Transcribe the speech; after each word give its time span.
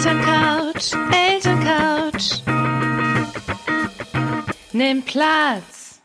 Elterncouch, 0.00 0.96
Elterncouch. 1.12 2.42
Nimm 4.72 5.02
Platz. 5.02 6.00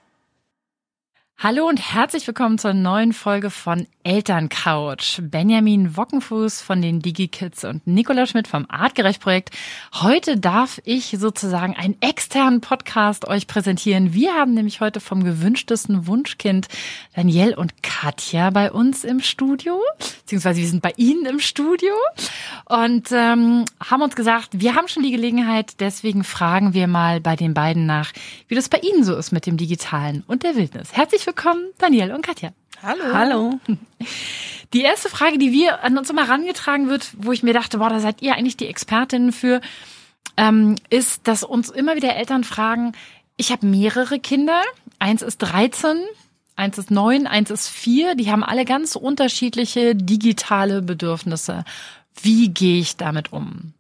Hallo 1.37 1.69
und 1.69 1.77
herzlich 1.77 2.27
willkommen 2.27 2.57
zur 2.57 2.73
neuen 2.73 3.13
Folge 3.13 3.49
von 3.49 3.87
Elterncouch. 4.05 5.19
Benjamin 5.19 5.97
Wockenfuß 5.97 6.61
von 6.61 6.79
den 6.79 6.99
DigiKids 6.99 7.65
und 7.65 7.87
Nicola 7.87 8.27
Schmidt 8.27 8.47
vom 8.47 8.67
Artgerecht-Projekt. 8.69 9.49
Heute 9.95 10.37
darf 10.37 10.79
ich 10.85 11.15
sozusagen 11.19 11.75
einen 11.75 11.99
externen 12.01 12.61
Podcast 12.61 13.27
euch 13.27 13.47
präsentieren. 13.47 14.13
Wir 14.13 14.35
haben 14.35 14.53
nämlich 14.53 14.79
heute 14.79 14.99
vom 14.99 15.23
gewünschtesten 15.23 16.05
Wunschkind 16.05 16.67
Danielle 17.15 17.55
und 17.55 17.81
Katja 17.81 18.51
bei 18.51 18.71
uns 18.71 19.03
im 19.03 19.21
Studio, 19.21 19.81
beziehungsweise 19.97 20.61
wir 20.61 20.67
sind 20.67 20.83
bei 20.83 20.93
Ihnen 20.97 21.25
im 21.25 21.39
Studio 21.39 21.93
und 22.65 23.11
ähm, 23.11 23.65
haben 23.83 24.01
uns 24.03 24.15
gesagt, 24.15 24.49
wir 24.51 24.75
haben 24.75 24.87
schon 24.87 25.01
die 25.01 25.11
Gelegenheit, 25.11 25.79
deswegen 25.79 26.23
fragen 26.23 26.75
wir 26.75 26.85
mal 26.85 27.21
bei 27.21 27.35
den 27.35 27.55
beiden 27.55 27.87
nach, 27.87 28.11
wie 28.47 28.55
das 28.55 28.69
bei 28.69 28.77
Ihnen 28.77 29.03
so 29.03 29.15
ist 29.15 29.31
mit 29.31 29.47
dem 29.47 29.57
Digitalen 29.57 30.23
und 30.27 30.43
der 30.43 30.55
Wildnis. 30.55 30.93
Herzlich 30.93 31.25
willkommen, 31.25 31.71
Daniel 31.79 32.11
und 32.11 32.23
Katja. 32.23 32.51
Hallo. 32.85 33.13
Hallo. 33.13 33.59
Die 34.73 34.81
erste 34.81 35.09
Frage, 35.09 35.39
die 35.39 35.51
wir 35.51 35.83
an 35.83 35.97
uns 35.97 36.11
immer 36.11 36.27
herangetragen 36.27 36.87
wird, 36.87 37.13
wo 37.17 37.31
ich 37.31 37.41
mir 37.41 37.53
dachte, 37.53 37.79
boah, 37.79 37.89
da 37.89 37.99
seid 37.99 38.21
ihr 38.21 38.35
eigentlich 38.35 38.57
die 38.57 38.67
Expertinnen 38.67 39.31
für, 39.31 39.59
ähm, 40.37 40.75
ist, 40.91 41.27
dass 41.27 41.43
uns 41.43 41.71
immer 41.71 41.95
wieder 41.95 42.15
Eltern 42.15 42.43
fragen, 42.43 42.91
ich 43.37 43.51
habe 43.51 43.65
mehrere 43.65 44.19
Kinder, 44.19 44.61
eins 44.99 45.23
ist 45.23 45.39
13, 45.39 45.97
eins 46.55 46.77
ist 46.77 46.91
9, 46.91 47.25
eins 47.25 47.49
ist 47.49 47.69
4, 47.69 48.13
die 48.13 48.31
haben 48.31 48.43
alle 48.43 48.65
ganz 48.65 48.95
unterschiedliche 48.95 49.95
digitale 49.95 50.83
Bedürfnisse. 50.83 51.65
Wie 52.21 52.49
gehe 52.49 52.79
ich 52.79 52.97
damit 52.97 53.33
um? 53.33 53.73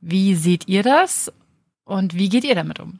Wie 0.00 0.36
seht 0.36 0.68
ihr 0.68 0.82
das 0.82 1.30
und 1.84 2.14
wie 2.14 2.30
geht 2.30 2.44
ihr 2.44 2.54
damit 2.54 2.80
um? 2.80 2.98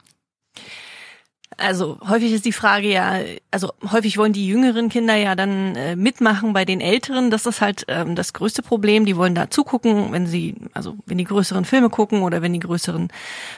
Also 1.57 1.99
häufig 2.09 2.33
ist 2.33 2.45
die 2.45 2.53
Frage 2.53 2.89
ja, 2.89 3.21
also 3.51 3.73
häufig 3.91 4.19
wollen 4.19 4.33
die 4.33 4.47
jüngeren 4.47 4.89
Kinder 4.89 5.15
ja 5.15 5.35
dann 5.35 5.77
äh, 5.77 5.97
mitmachen 5.97 6.53
bei 6.53 6.65
den 6.65 6.81
älteren. 6.81 7.31
Das 7.31 7.47
ist 7.47 7.61
halt 7.61 7.85
ähm, 7.89 8.15
das 8.15 8.33
größte 8.33 8.63
Problem. 8.63 9.05
Die 9.05 9.17
wollen 9.17 9.35
da 9.35 9.51
zugucken, 9.51 10.13
wenn 10.13 10.27
sie, 10.27 10.57
also 10.75 10.97
wenn 11.07 11.19
die 11.19 11.25
größeren 11.25 11.65
Filme 11.65 11.91
gucken 11.91 12.23
oder 12.23 12.43
wenn 12.43 12.53
die 12.53 12.61
größeren 12.61 13.09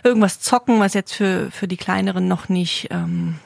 irgendwas 0.02 0.40
zocken, 0.40 0.80
was 0.80 0.94
jetzt 0.94 1.14
für 1.14 1.50
für 1.50 1.68
die 1.68 1.76
kleineren 1.76 2.28
noch 2.28 2.48
nicht 2.48 2.88
ähm, 2.90 3.36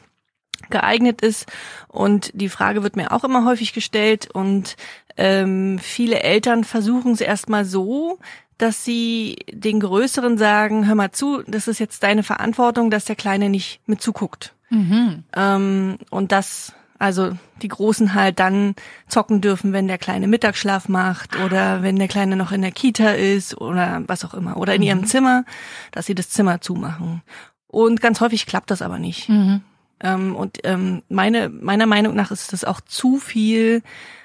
geeignet 0.70 1.20
ist. 1.20 1.46
Und 1.88 2.30
die 2.34 2.48
Frage 2.48 2.82
wird 2.82 2.96
mir 2.96 3.12
auch 3.12 3.24
immer 3.24 3.44
häufig 3.44 3.72
gestellt 3.72 4.28
und 4.32 4.76
ähm, 5.16 5.78
viele 5.78 6.20
Eltern 6.20 6.64
versuchen 6.64 7.12
es 7.12 7.20
erstmal 7.20 7.64
so, 7.64 8.18
dass 8.58 8.84
sie 8.84 9.36
den 9.50 9.80
Größeren 9.80 10.36
sagen, 10.36 10.86
hör 10.86 10.94
mal 10.94 11.12
zu, 11.12 11.42
das 11.46 11.68
ist 11.68 11.78
jetzt 11.78 12.02
deine 12.02 12.22
Verantwortung, 12.22 12.90
dass 12.90 13.04
der 13.04 13.16
Kleine 13.16 13.48
nicht 13.48 13.80
mit 13.86 14.02
zuguckt. 14.02 14.54
Mhm. 14.70 15.24
Ähm, 15.34 15.98
und 16.10 16.32
dass 16.32 16.74
also 16.98 17.30
die 17.62 17.68
Großen 17.68 18.14
halt 18.14 18.40
dann 18.40 18.74
zocken 19.06 19.40
dürfen, 19.40 19.72
wenn 19.72 19.86
der 19.86 19.98
Kleine 19.98 20.26
Mittagsschlaf 20.26 20.88
macht 20.88 21.38
oder 21.38 21.82
wenn 21.82 21.96
der 21.96 22.08
Kleine 22.08 22.36
noch 22.36 22.50
in 22.50 22.62
der 22.62 22.72
Kita 22.72 23.10
ist 23.10 23.56
oder 23.56 24.02
was 24.06 24.24
auch 24.24 24.34
immer. 24.34 24.56
Oder 24.56 24.74
in 24.74 24.80
mhm. 24.80 24.86
ihrem 24.86 25.06
Zimmer, 25.06 25.44
dass 25.92 26.06
sie 26.06 26.16
das 26.16 26.30
Zimmer 26.30 26.60
zumachen. 26.60 27.22
Und 27.68 28.00
ganz 28.00 28.20
häufig 28.20 28.46
klappt 28.46 28.70
das 28.70 28.82
aber 28.82 28.98
nicht. 28.98 29.28
Mhm. 29.28 29.62
Ähm, 30.00 30.34
und 30.34 30.58
ähm, 30.64 31.02
meine, 31.08 31.48
meiner 31.48 31.86
Meinung 31.86 32.14
nach 32.16 32.32
ist 32.32 32.52
das 32.52 32.64
auch 32.64 32.80
zu 32.80 33.18
viel 33.18 33.82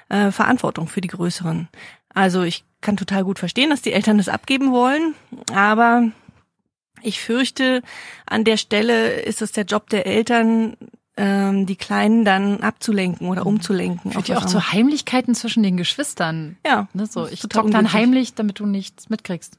äh, 0.08 0.30
Verantwortung 0.30 0.88
für 0.88 1.00
die 1.00 1.08
Größeren. 1.08 1.68
Also 2.12 2.42
ich 2.42 2.64
kann 2.84 2.96
total 2.96 3.24
gut 3.24 3.40
verstehen, 3.40 3.70
dass 3.70 3.82
die 3.82 3.92
Eltern 3.92 4.18
das 4.18 4.28
abgeben 4.28 4.70
wollen, 4.70 5.14
aber 5.52 6.10
ich 7.02 7.20
fürchte, 7.20 7.82
an 8.26 8.44
der 8.44 8.56
Stelle 8.56 9.20
ist 9.20 9.42
es 9.42 9.52
der 9.52 9.64
Job 9.64 9.90
der 9.90 10.06
Eltern, 10.06 10.76
ähm, 11.16 11.66
die 11.66 11.76
Kleinen 11.76 12.24
dann 12.24 12.60
abzulenken 12.60 13.28
oder 13.28 13.46
umzulenken. 13.46 14.12
Führt 14.12 14.28
ja 14.28 14.38
auch 14.38 14.46
zu 14.46 14.72
Heimlichkeiten 14.72 15.34
zwischen 15.34 15.62
den 15.62 15.76
Geschwistern. 15.76 16.56
Ja. 16.66 16.88
Ne, 16.92 17.06
so, 17.06 17.26
ich 17.26 17.40
talk 17.40 17.70
dann 17.70 17.92
heimlich, 17.92 18.34
damit 18.34 18.58
du 18.60 18.66
nichts 18.66 19.10
mitkriegst. 19.10 19.58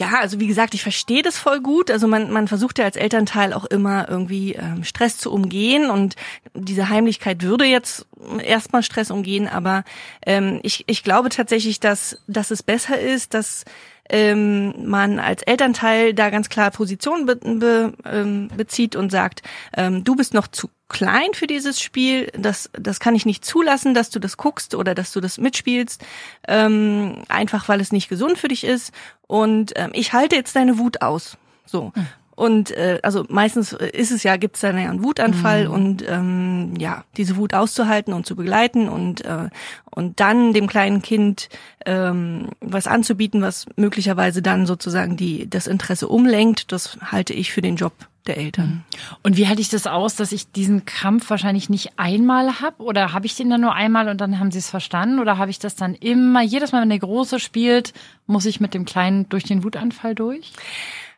Ja, 0.00 0.18
also 0.18 0.40
wie 0.40 0.46
gesagt, 0.46 0.72
ich 0.72 0.82
verstehe 0.82 1.22
das 1.22 1.36
voll 1.36 1.60
gut. 1.60 1.90
Also 1.90 2.08
man, 2.08 2.32
man 2.32 2.48
versucht 2.48 2.78
ja 2.78 2.86
als 2.86 2.96
Elternteil 2.96 3.52
auch 3.52 3.66
immer 3.66 4.08
irgendwie 4.08 4.54
ähm, 4.54 4.82
Stress 4.82 5.18
zu 5.18 5.30
umgehen 5.30 5.90
und 5.90 6.16
diese 6.54 6.88
Heimlichkeit 6.88 7.42
würde 7.42 7.66
jetzt 7.66 8.06
erstmal 8.42 8.82
Stress 8.82 9.10
umgehen, 9.10 9.46
aber 9.46 9.84
ähm, 10.24 10.58
ich, 10.62 10.84
ich 10.86 11.04
glaube 11.04 11.28
tatsächlich, 11.28 11.80
dass, 11.80 12.18
dass 12.28 12.50
es 12.50 12.62
besser 12.62 12.98
ist, 12.98 13.34
dass 13.34 13.66
ähm, 14.10 14.74
man 14.88 15.18
als 15.18 15.42
Elternteil 15.42 16.12
da 16.14 16.30
ganz 16.30 16.48
klar 16.48 16.70
Position 16.70 17.26
be, 17.26 17.36
be, 17.36 17.92
ähm, 18.04 18.48
bezieht 18.56 18.96
und 18.96 19.10
sagt, 19.10 19.42
ähm, 19.76 20.04
du 20.04 20.16
bist 20.16 20.34
noch 20.34 20.48
zu 20.48 20.68
klein 20.88 21.32
für 21.32 21.46
dieses 21.46 21.80
Spiel, 21.80 22.30
das, 22.36 22.68
das 22.72 22.98
kann 22.98 23.14
ich 23.14 23.24
nicht 23.24 23.44
zulassen, 23.44 23.94
dass 23.94 24.10
du 24.10 24.18
das 24.18 24.36
guckst 24.36 24.74
oder 24.74 24.94
dass 24.94 25.12
du 25.12 25.20
das 25.20 25.38
mitspielst, 25.38 26.04
ähm, 26.48 27.22
einfach 27.28 27.68
weil 27.68 27.80
es 27.80 27.92
nicht 27.92 28.08
gesund 28.08 28.36
für 28.36 28.48
dich 28.48 28.64
ist. 28.64 28.92
Und 29.26 29.72
ähm, 29.76 29.90
ich 29.94 30.12
halte 30.12 30.34
jetzt 30.34 30.56
deine 30.56 30.78
Wut 30.78 31.00
aus. 31.02 31.38
So. 31.64 31.92
Und 32.40 32.70
äh, 32.70 32.98
also 33.02 33.26
meistens 33.28 33.74
ist 33.74 34.10
es 34.10 34.22
ja, 34.22 34.38
gibt 34.38 34.54
es 34.54 34.62
dann 34.62 34.78
ja 34.78 34.88
einen 34.88 35.04
Wutanfall 35.04 35.68
mhm. 35.68 35.74
und 35.74 36.04
ähm, 36.08 36.72
ja, 36.78 37.04
diese 37.18 37.36
Wut 37.36 37.52
auszuhalten 37.52 38.14
und 38.14 38.24
zu 38.24 38.34
begleiten 38.34 38.88
und 38.88 39.22
äh, 39.26 39.50
und 39.90 40.20
dann 40.20 40.54
dem 40.54 40.66
kleinen 40.66 41.02
Kind 41.02 41.50
ähm, 41.84 42.48
was 42.62 42.86
anzubieten, 42.86 43.42
was 43.42 43.66
möglicherweise 43.76 44.40
dann 44.40 44.64
sozusagen 44.64 45.18
die 45.18 45.50
das 45.50 45.66
Interesse 45.66 46.08
umlenkt, 46.08 46.72
das 46.72 46.96
halte 47.04 47.34
ich 47.34 47.52
für 47.52 47.60
den 47.60 47.76
Job 47.76 47.92
der 48.26 48.38
Eltern. 48.38 48.68
Mhm. 48.68 48.84
Und 49.22 49.36
wie 49.36 49.46
halte 49.46 49.60
ich 49.60 49.68
das 49.68 49.86
aus, 49.86 50.16
dass 50.16 50.32
ich 50.32 50.50
diesen 50.50 50.86
Kampf 50.86 51.28
wahrscheinlich 51.28 51.68
nicht 51.68 51.98
einmal 51.98 52.62
habe? 52.62 52.82
Oder 52.82 53.12
habe 53.12 53.26
ich 53.26 53.36
den 53.36 53.50
dann 53.50 53.60
nur 53.60 53.74
einmal 53.74 54.08
und 54.08 54.18
dann 54.18 54.38
haben 54.38 54.50
sie 54.50 54.60
es 54.60 54.70
verstanden? 54.70 55.18
Oder 55.18 55.36
habe 55.36 55.50
ich 55.50 55.58
das 55.58 55.76
dann 55.76 55.94
immer, 55.94 56.40
jedes 56.40 56.72
Mal, 56.72 56.80
wenn 56.80 56.88
der 56.88 57.00
Große 57.00 57.38
spielt, 57.38 57.92
muss 58.26 58.46
ich 58.46 58.60
mit 58.60 58.72
dem 58.72 58.86
Kleinen 58.86 59.28
durch 59.28 59.44
den 59.44 59.62
Wutanfall 59.62 60.14
durch? 60.14 60.54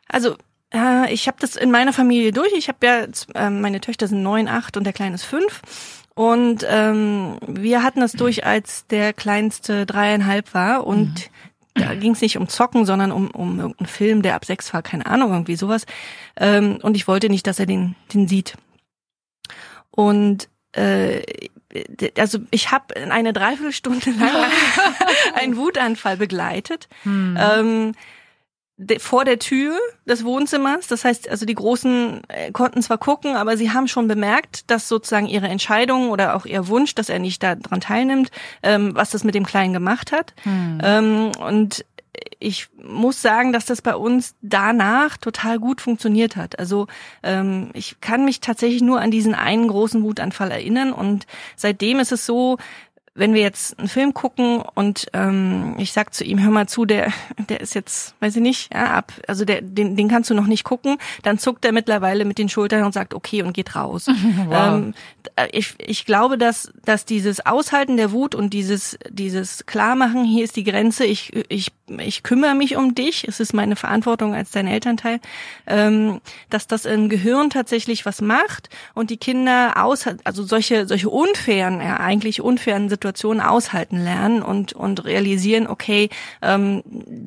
Also 0.09 0.35
äh, 0.73 1.13
ich 1.13 1.27
habe 1.27 1.37
das 1.39 1.55
in 1.55 1.71
meiner 1.71 1.93
Familie 1.93 2.31
durch. 2.31 2.51
Ich 2.57 2.67
habe 2.67 2.85
ja, 2.85 3.05
äh, 3.35 3.49
meine 3.49 3.81
Töchter 3.81 4.07
sind 4.07 4.23
neun, 4.23 4.47
acht 4.47 4.77
und 4.77 4.83
der 4.83 4.93
Kleine 4.93 5.15
ist 5.15 5.23
fünf. 5.23 5.61
Und 6.15 6.65
ähm, 6.69 7.37
wir 7.47 7.81
hatten 7.81 8.01
das 8.01 8.11
durch, 8.11 8.45
als 8.45 8.85
der 8.87 9.13
Kleinste 9.13 9.85
dreieinhalb 9.85 10.53
war 10.53 10.85
und 10.85 11.29
mhm. 11.75 11.81
da 11.81 11.95
ging 11.95 12.11
es 12.11 12.21
nicht 12.21 12.37
um 12.37 12.47
Zocken, 12.47 12.85
sondern 12.85 13.11
um, 13.11 13.31
um 13.31 13.59
irgendeinen 13.59 13.87
Film, 13.87 14.21
der 14.21 14.35
ab 14.35 14.45
sechs 14.45 14.71
war, 14.73 14.83
keine 14.83 15.07
Ahnung, 15.07 15.31
irgendwie 15.31 15.55
sowas. 15.55 15.85
Ähm, 16.35 16.77
und 16.83 16.95
ich 16.95 17.07
wollte 17.07 17.29
nicht, 17.29 17.47
dass 17.47 17.59
er 17.59 17.65
den, 17.65 17.95
den 18.13 18.27
sieht. 18.27 18.55
Und 19.89 20.49
äh, 20.73 21.21
also 22.17 22.39
ich 22.51 22.71
habe 22.71 22.95
eine 22.95 23.33
Dreiviertelstunde 23.33 24.11
lang 24.11 24.29
einen 25.33 25.57
Wutanfall 25.57 26.17
begleitet. 26.17 26.87
Hm. 27.03 27.37
Ähm, 27.39 27.91
vor 28.99 29.25
der 29.25 29.39
Tür 29.39 29.77
des 30.05 30.23
Wohnzimmers. 30.23 30.87
Das 30.87 31.05
heißt, 31.05 31.29
also 31.29 31.45
die 31.45 31.55
Großen 31.55 32.21
äh, 32.27 32.51
konnten 32.51 32.81
zwar 32.81 32.97
gucken, 32.97 33.35
aber 33.35 33.57
sie 33.57 33.71
haben 33.71 33.87
schon 33.87 34.07
bemerkt, 34.07 34.69
dass 34.69 34.87
sozusagen 34.87 35.27
ihre 35.27 35.47
Entscheidung 35.47 36.09
oder 36.09 36.35
auch 36.35 36.45
ihr 36.45 36.67
Wunsch, 36.67 36.95
dass 36.95 37.09
er 37.09 37.19
nicht 37.19 37.43
daran 37.43 37.81
teilnimmt, 37.81 38.31
ähm, 38.61 38.95
was 38.95 39.11
das 39.11 39.23
mit 39.23 39.35
dem 39.35 39.45
Kleinen 39.45 39.73
gemacht 39.73 40.11
hat. 40.11 40.33
Hm. 40.43 40.79
Ähm, 40.83 41.31
und 41.39 41.85
ich 42.39 42.67
muss 42.81 43.21
sagen, 43.21 43.53
dass 43.53 43.65
das 43.65 43.81
bei 43.81 43.95
uns 43.95 44.35
danach 44.41 45.17
total 45.17 45.59
gut 45.59 45.81
funktioniert 45.81 46.35
hat. 46.35 46.59
Also 46.59 46.87
ähm, 47.23 47.69
ich 47.73 48.01
kann 48.01 48.25
mich 48.25 48.39
tatsächlich 48.41 48.81
nur 48.81 48.99
an 48.99 49.11
diesen 49.11 49.33
einen 49.33 49.67
großen 49.67 50.03
Wutanfall 50.03 50.51
erinnern 50.51 50.93
und 50.93 51.25
seitdem 51.55 51.99
ist 51.99 52.11
es 52.11 52.25
so, 52.25 52.57
wenn 53.15 53.35
wir 53.35 53.41
jetzt 53.41 53.77
einen 53.77 53.87
Film 53.87 54.15
gucken 54.15 54.63
und 54.73 55.07
ähm, 55.13 55.75
ich 55.77 55.93
sag 55.93 56.15
zu 56.15 56.23
ihm, 56.23 56.41
hör 56.41 56.49
mal 56.49 56.67
zu, 56.67 56.85
der, 56.85 57.13
der 57.47 57.61
ist 57.61 57.75
jetzt, 57.75 58.15
weiß 58.21 58.37
ich 58.37 58.41
nicht, 58.41 58.73
ja, 58.73 58.85
ab, 58.85 59.13
also 59.27 59.45
der, 59.45 59.61
den, 59.61 59.95
den 59.95 60.07
kannst 60.07 60.31
du 60.31 60.33
noch 60.33 60.47
nicht 60.47 60.63
gucken, 60.63 60.97
dann 61.21 61.37
zuckt 61.37 61.63
er 61.63 61.73
mittlerweile 61.73 62.25
mit 62.25 62.39
den 62.39 62.49
Schultern 62.49 62.83
und 62.83 62.93
sagt, 62.93 63.13
okay, 63.13 63.43
und 63.43 63.53
geht 63.53 63.75
raus. 63.75 64.07
Wow. 64.45 64.75
Ähm, 64.75 64.93
ich, 65.51 65.75
ich 65.77 66.05
glaube, 66.05 66.37
dass, 66.37 66.71
dass 66.85 67.05
dieses 67.05 67.45
Aushalten 67.45 67.97
der 67.97 68.11
Wut 68.11 68.35
und 68.35 68.51
dieses, 68.51 68.97
dieses 69.09 69.65
Klarmachen, 69.65 70.23
hier 70.25 70.43
ist 70.43 70.55
die 70.55 70.63
Grenze, 70.63 71.05
ich, 71.05 71.31
ich, 71.49 71.71
ich 71.99 72.23
kümmere 72.23 72.55
mich 72.55 72.75
um 72.75 72.95
dich, 72.95 73.27
es 73.27 73.39
ist 73.39 73.53
meine 73.53 73.75
Verantwortung 73.75 74.33
als 74.33 74.51
dein 74.51 74.67
Elternteil, 74.67 75.19
ähm, 75.67 76.19
dass 76.49 76.67
das 76.67 76.85
im 76.85 77.09
Gehirn 77.09 77.51
tatsächlich 77.51 78.05
was 78.05 78.21
macht 78.21 78.69
und 78.95 79.11
die 79.11 79.17
Kinder 79.17 79.73
aus, 79.77 80.05
also 80.23 80.43
solche, 80.43 80.87
solche 80.87 81.09
unfairen, 81.09 81.79
ja, 81.79 81.97
eigentlich 81.99 82.41
unfairen 82.41 82.89
Situationen 82.89 83.02
Situationen 83.03 83.41
aushalten 83.41 84.01
lernen 84.01 84.41
und 84.41 84.71
und 84.71 85.03
realisieren, 85.03 85.67
okay, 85.67 86.09
ähm, 86.41 86.83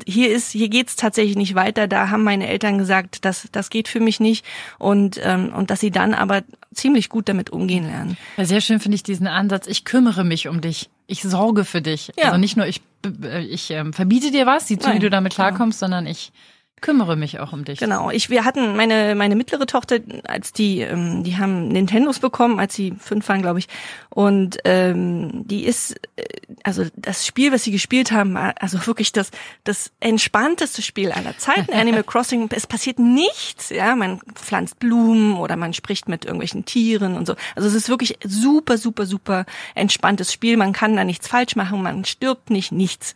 hier 0.07 0.35
ist 0.35 0.51
hier 0.51 0.71
geht's 0.71 0.97
tatsächlich 0.97 1.37
nicht 1.37 1.55
weiter. 1.55 1.87
Da 1.87 2.09
haben 2.09 2.25
meine 2.25 2.49
Eltern 2.49 2.79
gesagt, 2.79 3.27
das 3.27 3.49
das 3.53 3.69
geht 3.69 3.89
für 3.89 4.01
mich 4.01 4.19
nicht 4.19 4.45
und 4.79 5.21
ähm, 5.23 5.53
und 5.55 5.71
dass 5.71 5.81
sie 5.81 5.91
dann 5.91 6.15
aber 6.15 6.43
ziemlich 6.75 7.11
gut 7.11 7.29
damit 7.29 7.51
umgehen 7.51 7.85
lernen. 7.85 8.17
Ja, 8.39 8.47
sehr 8.47 8.63
schön 8.63 8.81
finde 8.81 8.97
ich 8.97 9.03
diesen 9.03 9.27
Ansatz. 9.27 9.67
Ich 9.67 9.85
kümmere 9.85 10.25
mich 10.25 10.49
um 10.49 10.63
dich. 10.63 10.89
Ich 11.07 11.23
sorge 11.23 11.67
für 11.67 11.83
dich. 11.83 12.11
Ja. 12.17 12.27
Also 12.27 12.39
nicht 12.39 12.57
nur 12.57 12.67
ich 12.67 12.81
äh, 13.23 13.45
ich 13.45 13.71
ähm, 13.71 13.93
verbiete 13.93 14.31
dir 14.31 14.47
was, 14.47 14.69
sieh 14.69 14.79
zu, 14.79 14.95
wie 14.95 14.99
du 14.99 15.11
damit 15.11 15.37
genau. 15.37 15.49
klarkommst, 15.49 15.79
sondern 15.79 16.07
ich 16.07 16.33
kümmere 16.81 17.17
mich 17.17 17.41
auch 17.41 17.53
um 17.53 17.65
dich. 17.65 17.79
Genau, 17.79 18.11
ich 18.11 18.29
wir 18.29 18.45
hatten 18.45 18.77
meine 18.77 19.15
meine 19.15 19.35
mittlere 19.35 19.67
Tochter, 19.67 19.99
als 20.25 20.53
die 20.53 20.81
ähm, 20.81 21.25
die 21.25 21.39
haben 21.39 21.69
Nintendos 21.69 22.19
bekommen, 22.19 22.61
als 22.61 22.75
sie 22.75 22.95
fünf 22.99 23.29
waren, 23.29 23.41
glaube 23.41 23.59
ich, 23.59 23.69
und 24.11 24.59
ähm, 24.65 25.47
die 25.47 25.65
ist 25.65 25.97
äh, 26.17 26.25
also 26.63 26.85
das 26.95 27.27
Spiel, 27.27 27.51
was 27.51 27.65
sie 27.65 27.71
gespielt 27.71 28.13
haben, 28.13 28.35
war 28.35 28.55
also 28.61 28.87
wirklich 28.87 29.13
das 29.13 29.31
das 29.65 29.91
entspannteste 30.01 30.83
Spiel 30.83 31.13
aller 31.13 31.37
Zeiten. 31.39 31.73
Animal 31.73 32.05
Crossing, 32.05 32.49
es 32.53 32.67
passiert 32.67 32.99
nichts, 32.99 33.71
ja, 33.71 33.97
man 33.97 34.21
pflanzt 34.35 34.79
Blumen 34.79 35.37
oder 35.39 35.57
man 35.57 35.73
spricht 35.73 36.09
mit 36.09 36.27
irgendwelchen 36.27 36.67
Tieren 36.67 37.17
und 37.17 37.27
so. 37.27 37.37
Also 37.55 37.69
es 37.69 37.75
ist 37.75 37.89
wirklich 37.89 38.19
super 38.23 38.77
super 38.77 39.07
super 39.07 39.47
entspanntes 39.75 40.31
Spiel. 40.31 40.59
Man 40.59 40.75
kann 40.75 40.95
da 40.95 41.05
nichts 41.05 41.27
falsch 41.27 41.57
machen, 41.57 41.83
man 41.83 42.05
stirbt 42.05 42.51
nicht, 42.51 42.71
nichts. 42.71 43.15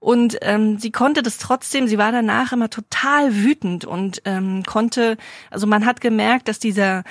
Und 0.00 0.38
ähm, 0.42 0.78
sie 0.78 0.92
konnte 0.92 1.22
das 1.22 1.38
trotzdem, 1.38 1.88
sie 1.88 1.98
war 1.98 2.12
danach 2.12 2.52
immer 2.52 2.70
total 2.70 3.34
wütend 3.34 3.84
und 3.84 4.22
ähm, 4.24 4.62
konnte, 4.64 5.16
also 5.50 5.66
man 5.66 5.84
hat 5.84 6.00
gemerkt, 6.00 6.46
dass 6.48 6.58
dieser, 6.60 7.02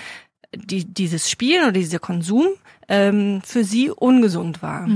die, 0.55 0.85
dieses 0.85 1.29
Spielen 1.29 1.63
oder 1.63 1.73
dieser 1.73 1.99
Konsum 1.99 2.47
ähm, 2.87 3.41
für 3.43 3.65
sie 3.65 3.89
ungesund 3.89 4.61
war. 4.61 4.87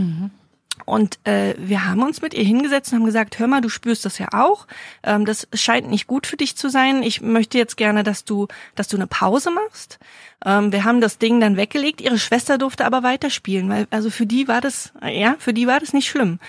Und 0.85 1.19
äh, 1.25 1.53
wir 1.57 1.85
haben 1.85 2.01
uns 2.01 2.21
mit 2.21 2.33
ihr 2.33 2.43
hingesetzt 2.43 2.91
und 2.91 2.99
haben 2.99 3.05
gesagt, 3.05 3.39
hör 3.39 3.47
mal, 3.47 3.61
du 3.61 3.69
spürst 3.69 4.05
das 4.05 4.17
ja 4.17 4.27
auch. 4.33 4.67
Ähm, 5.03 5.25
das 5.25 5.47
scheint 5.53 5.89
nicht 5.89 6.07
gut 6.07 6.27
für 6.27 6.37
dich 6.37 6.55
zu 6.55 6.69
sein. 6.69 7.03
Ich 7.03 7.21
möchte 7.21 7.57
jetzt 7.57 7.77
gerne, 7.77 8.03
dass 8.03 8.25
du, 8.25 8.47
dass 8.75 8.87
du 8.87 8.97
eine 8.97 9.07
Pause 9.07 9.51
machst. 9.51 9.99
Ähm, 10.43 10.71
wir 10.71 10.83
haben 10.83 11.01
das 11.01 11.17
Ding 11.17 11.39
dann 11.39 11.55
weggelegt. 11.55 12.01
Ihre 12.01 12.17
Schwester 12.17 12.57
durfte 12.57 12.85
aber 12.85 13.03
weiterspielen, 13.03 13.69
weil 13.69 13.87
also 13.91 14.09
für 14.09 14.25
die 14.25 14.47
war 14.47 14.61
das, 14.61 14.91
ja, 15.03 15.35
für 15.39 15.53
die 15.53 15.67
war 15.67 15.79
das 15.79 15.93
nicht 15.93 16.09
schlimm. 16.09 16.39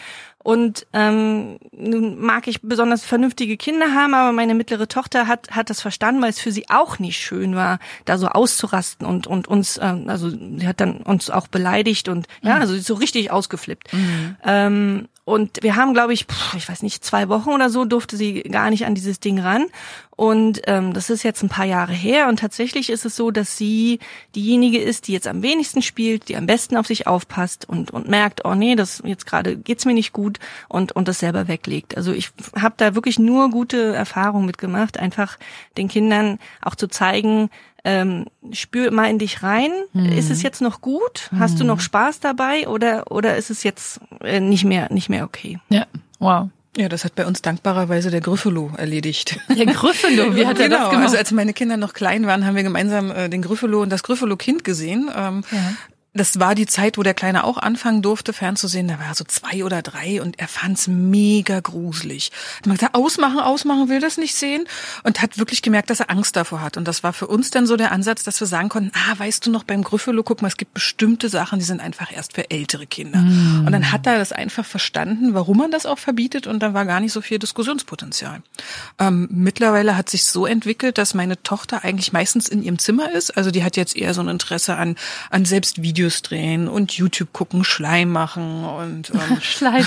Und 0.43 0.87
ähm, 0.93 1.59
nun 1.73 2.21
mag 2.21 2.49
ich 2.49 2.63
besonders 2.63 3.05
vernünftige 3.05 3.57
Kinder 3.57 3.95
haben, 3.95 4.15
aber 4.15 4.33
meine 4.33 4.55
mittlere 4.55 4.89
Tochter 4.89 5.29
hat 5.29 5.51
hat 5.51 5.71
das 5.71 5.81
verstanden, 5.81 6.21
weil 6.21 6.31
es 6.31 6.41
für 6.41 6.51
sie 6.51 6.69
auch 6.69 6.99
nicht 6.99 7.19
schön 7.19 7.55
war, 7.55 7.79
da 8.05 8.19
so 8.19 8.27
auszurasten 8.27 9.07
und 9.07 9.27
und 9.27 9.47
uns, 9.47 9.79
ähm, 9.81 10.09
also 10.09 10.31
sie 10.31 10.67
hat 10.67 10.81
dann 10.81 10.99
uns 10.99 11.31
auch 11.31 11.47
beleidigt 11.47 12.09
und 12.09 12.27
ja, 12.43 12.59
also 12.59 12.73
sie 12.73 12.81
ist 12.81 12.87
so 12.87 12.95
richtig 12.95 13.31
ausgeflippt. 13.31 13.89
Ähm, 14.45 15.09
und 15.25 15.63
wir 15.63 15.77
haben, 15.77 15.95
glaube 15.95 16.13
ich, 16.13 16.27
ich 16.57 16.69
weiß 16.69 16.83
nicht, 16.83 17.05
zwei 17.05 17.29
Wochen 17.29 17.51
oder 17.51 17.71
so 17.71 17.85
durfte 17.85 18.17
sie 18.17 18.43
gar 18.43 18.71
nicht 18.71 18.87
an 18.87 18.97
dieses 18.97 19.21
Ding 19.21 19.39
ran. 19.39 19.67
Und 20.17 20.63
ähm, 20.67 20.93
das 20.93 21.11
ist 21.11 21.23
jetzt 21.23 21.43
ein 21.43 21.49
paar 21.49 21.65
Jahre 21.65 21.93
her. 21.93 22.29
Und 22.29 22.41
tatsächlich 22.41 22.91
ist 22.91 23.05
es 23.05 23.15
so, 23.15 23.31
dass 23.31 23.57
sie 23.57 24.01
diejenige 24.35 24.81
ist, 24.81 25.07
die 25.07 25.13
jetzt 25.13 25.29
am 25.29 25.43
wenigsten 25.43 25.81
spielt, 25.81 26.29
die 26.29 26.37
am 26.37 26.47
besten 26.47 26.77
auf 26.77 26.89
sich 26.89 27.07
aufpasst 27.07 27.69
und 27.69 27.93
und 27.93 28.09
merkt, 28.09 28.45
oh 28.45 28.55
nee, 28.55 28.75
das 28.75 29.01
jetzt 29.05 29.25
gerade 29.25 29.57
geht's 29.57 29.85
mir 29.85 29.95
nicht 29.95 30.13
gut 30.13 30.41
und 30.69 30.93
und 30.93 31.07
das 31.07 31.21
selber 31.21 31.47
weglegt. 31.47 31.97
Also 31.97 32.13
ich 32.13 32.31
habe 32.61 32.75
da 32.77 32.97
wirklich 32.97 33.21
nur 33.21 33.49
gute 33.51 33.95
Erfahrungen 33.95 34.47
mitgemacht, 34.47 34.99
einfach 34.99 35.39
den 35.77 35.87
Kindern 35.87 36.41
auch 36.63 36.75
zu 36.75 36.89
zeigen, 36.89 37.49
ähm, 37.85 38.27
spür 38.53 38.91
mal 38.91 39.11
in 39.11 39.19
dich 39.19 39.43
rein. 39.43 39.71
Ist 40.17 40.31
es 40.31 40.43
jetzt 40.43 40.61
noch 40.61 40.81
gut? 40.81 41.31
Hast 41.37 41.59
du 41.59 41.65
noch 41.65 41.81
Spaß 41.81 42.21
dabei 42.21 42.69
oder 42.69 43.11
oder 43.11 43.37
ist 43.37 43.51
es 43.51 43.63
jetzt 43.65 44.01
äh, 44.23 44.41
nicht 44.41 44.65
mehr 44.65 44.93
nicht 44.93 45.09
mehr 45.09 45.25
okay? 45.25 45.59
Ja, 45.69 45.87
wow. 46.19 46.49
Ja, 46.75 46.89
das 46.89 47.05
hat 47.05 47.15
bei 47.15 47.27
uns 47.27 47.43
dankbarerweise 47.43 48.11
der 48.11 48.23
Gryffalo 48.23 48.71
erledigt. 48.79 49.39
Der 49.55 49.67
Gryffindor, 49.67 50.35
wie 50.35 50.47
hat 50.47 50.59
er 50.59 50.71
genau, 50.71 50.79
das 50.85 50.91
gemacht? 50.91 51.05
also 51.09 51.19
als 51.19 51.31
meine 51.31 51.53
Kinder 51.53 51.77
noch 51.77 51.93
klein 51.93 52.27
waren, 52.27 52.47
haben 52.47 52.57
wir 52.57 52.63
gemeinsam 52.63 53.11
äh, 53.11 53.29
den 53.29 53.43
Gryffalo 53.43 53.83
und 53.83 53.91
das 53.91 54.03
Gryffalo-Kind 54.03 54.65
gesehen. 54.65 55.11
Ähm, 55.15 55.45
Ja. 55.51 55.59
Das 56.15 56.39
war 56.39 56.55
die 56.55 56.67
Zeit, 56.67 56.99
wo 56.99 57.03
der 57.03 57.15
Kleine 57.15 57.45
auch 57.45 57.57
anfangen 57.57 58.03
durfte, 58.03 58.35
fernzusehen. 58.35 58.87
Da 58.87 58.99
war 58.99 59.07
er 59.07 59.15
so 59.15 59.25
zwei 59.25 59.65
oder 59.65 59.81
drei 59.81 60.21
und 60.21 60.39
er 60.39 60.47
fand's 60.47 60.87
mega 60.87 61.61
gruselig. 61.61 62.31
Hat 62.59 62.67
man 62.67 62.77
gesagt, 62.77 62.95
ausmachen, 62.95 63.39
ausmachen, 63.39 63.89
will 63.89 63.99
das 63.99 64.19
nicht 64.19 64.35
sehen 64.35 64.67
und 65.05 65.23
hat 65.23 65.39
wirklich 65.39 65.63
gemerkt, 65.63 65.89
dass 65.89 66.01
er 66.01 66.11
Angst 66.11 66.37
davor 66.37 66.61
hat. 66.61 66.77
Und 66.77 66.87
das 66.87 67.03
war 67.03 67.15
für 67.15 67.29
uns 67.29 67.51
dann 67.51 67.67
so 67.67 67.79
der 67.79 67.93
Ansatz, 67.93 68.25
dass 68.25 68.39
wir 68.41 68.47
sagen 68.47 68.69
konnten, 68.69 68.93
ah, 68.95 69.19
weißt 69.19 69.47
du 69.47 69.51
noch, 69.51 69.65
beim 69.65 69.83
Gryffalo, 69.83 70.23
guck 70.23 70.43
mal, 70.43 70.49
es 70.49 70.59
gibt 70.59 70.75
bestimmte 70.75 71.31
Sachen, 71.31 71.59
die 71.59 71.65
sind 71.65 71.81
einfach 71.81 72.13
erst 72.13 72.35
für 72.35 72.51
ältere 72.51 72.87
Kinder. 72.87 73.21
Und 73.65 73.73
dann 73.73 73.91
hat 73.91 74.07
er 74.07 74.19
das 74.19 74.33
einfach 74.33 74.67
verstanden, 74.67 75.33
warum 75.33 75.57
man 75.57 75.71
das 75.71 75.87
auch 75.87 75.99
verbietet 75.99 76.47
und 76.47 76.63
dann 76.63 76.75
war 76.75 76.85
gar 76.85 77.01
nicht 77.01 77.13
so 77.13 77.23
viel 77.23 77.39
Diskussionspotenzial. 77.39 78.43
Ähm, 78.99 79.29
mittlerweile 79.31 79.97
hat 79.97 80.11
sich 80.11 80.25
so 80.25 80.45
entwickelt, 80.45 80.99
dass 80.99 81.15
meine 81.15 81.43
Tochter 81.43 81.85
eigentlich 81.85 82.13
meistens 82.13 82.49
in 82.49 82.63
ihrem 82.63 82.79
Zimmer 82.79 83.11
ist. 83.13 83.35
Also 83.35 83.51
die 83.51 83.65
hat 83.65 83.79
jetzt 83.79 83.97
eher 83.97 84.13
so 84.13 84.21
ein 84.21 84.29
Interesse 84.29 84.77
an, 84.77 84.97
an 85.31 85.47
selbst 85.47 85.83
Videos 85.83 86.02
drehen 86.09 86.69
und 86.69 86.93
YouTube 86.93 87.33
gucken, 87.33 87.65
Schleim 87.65 88.11
machen 88.11 88.65
und 88.65 89.11
ähm, 89.11 89.39
Schleim. 89.41 89.87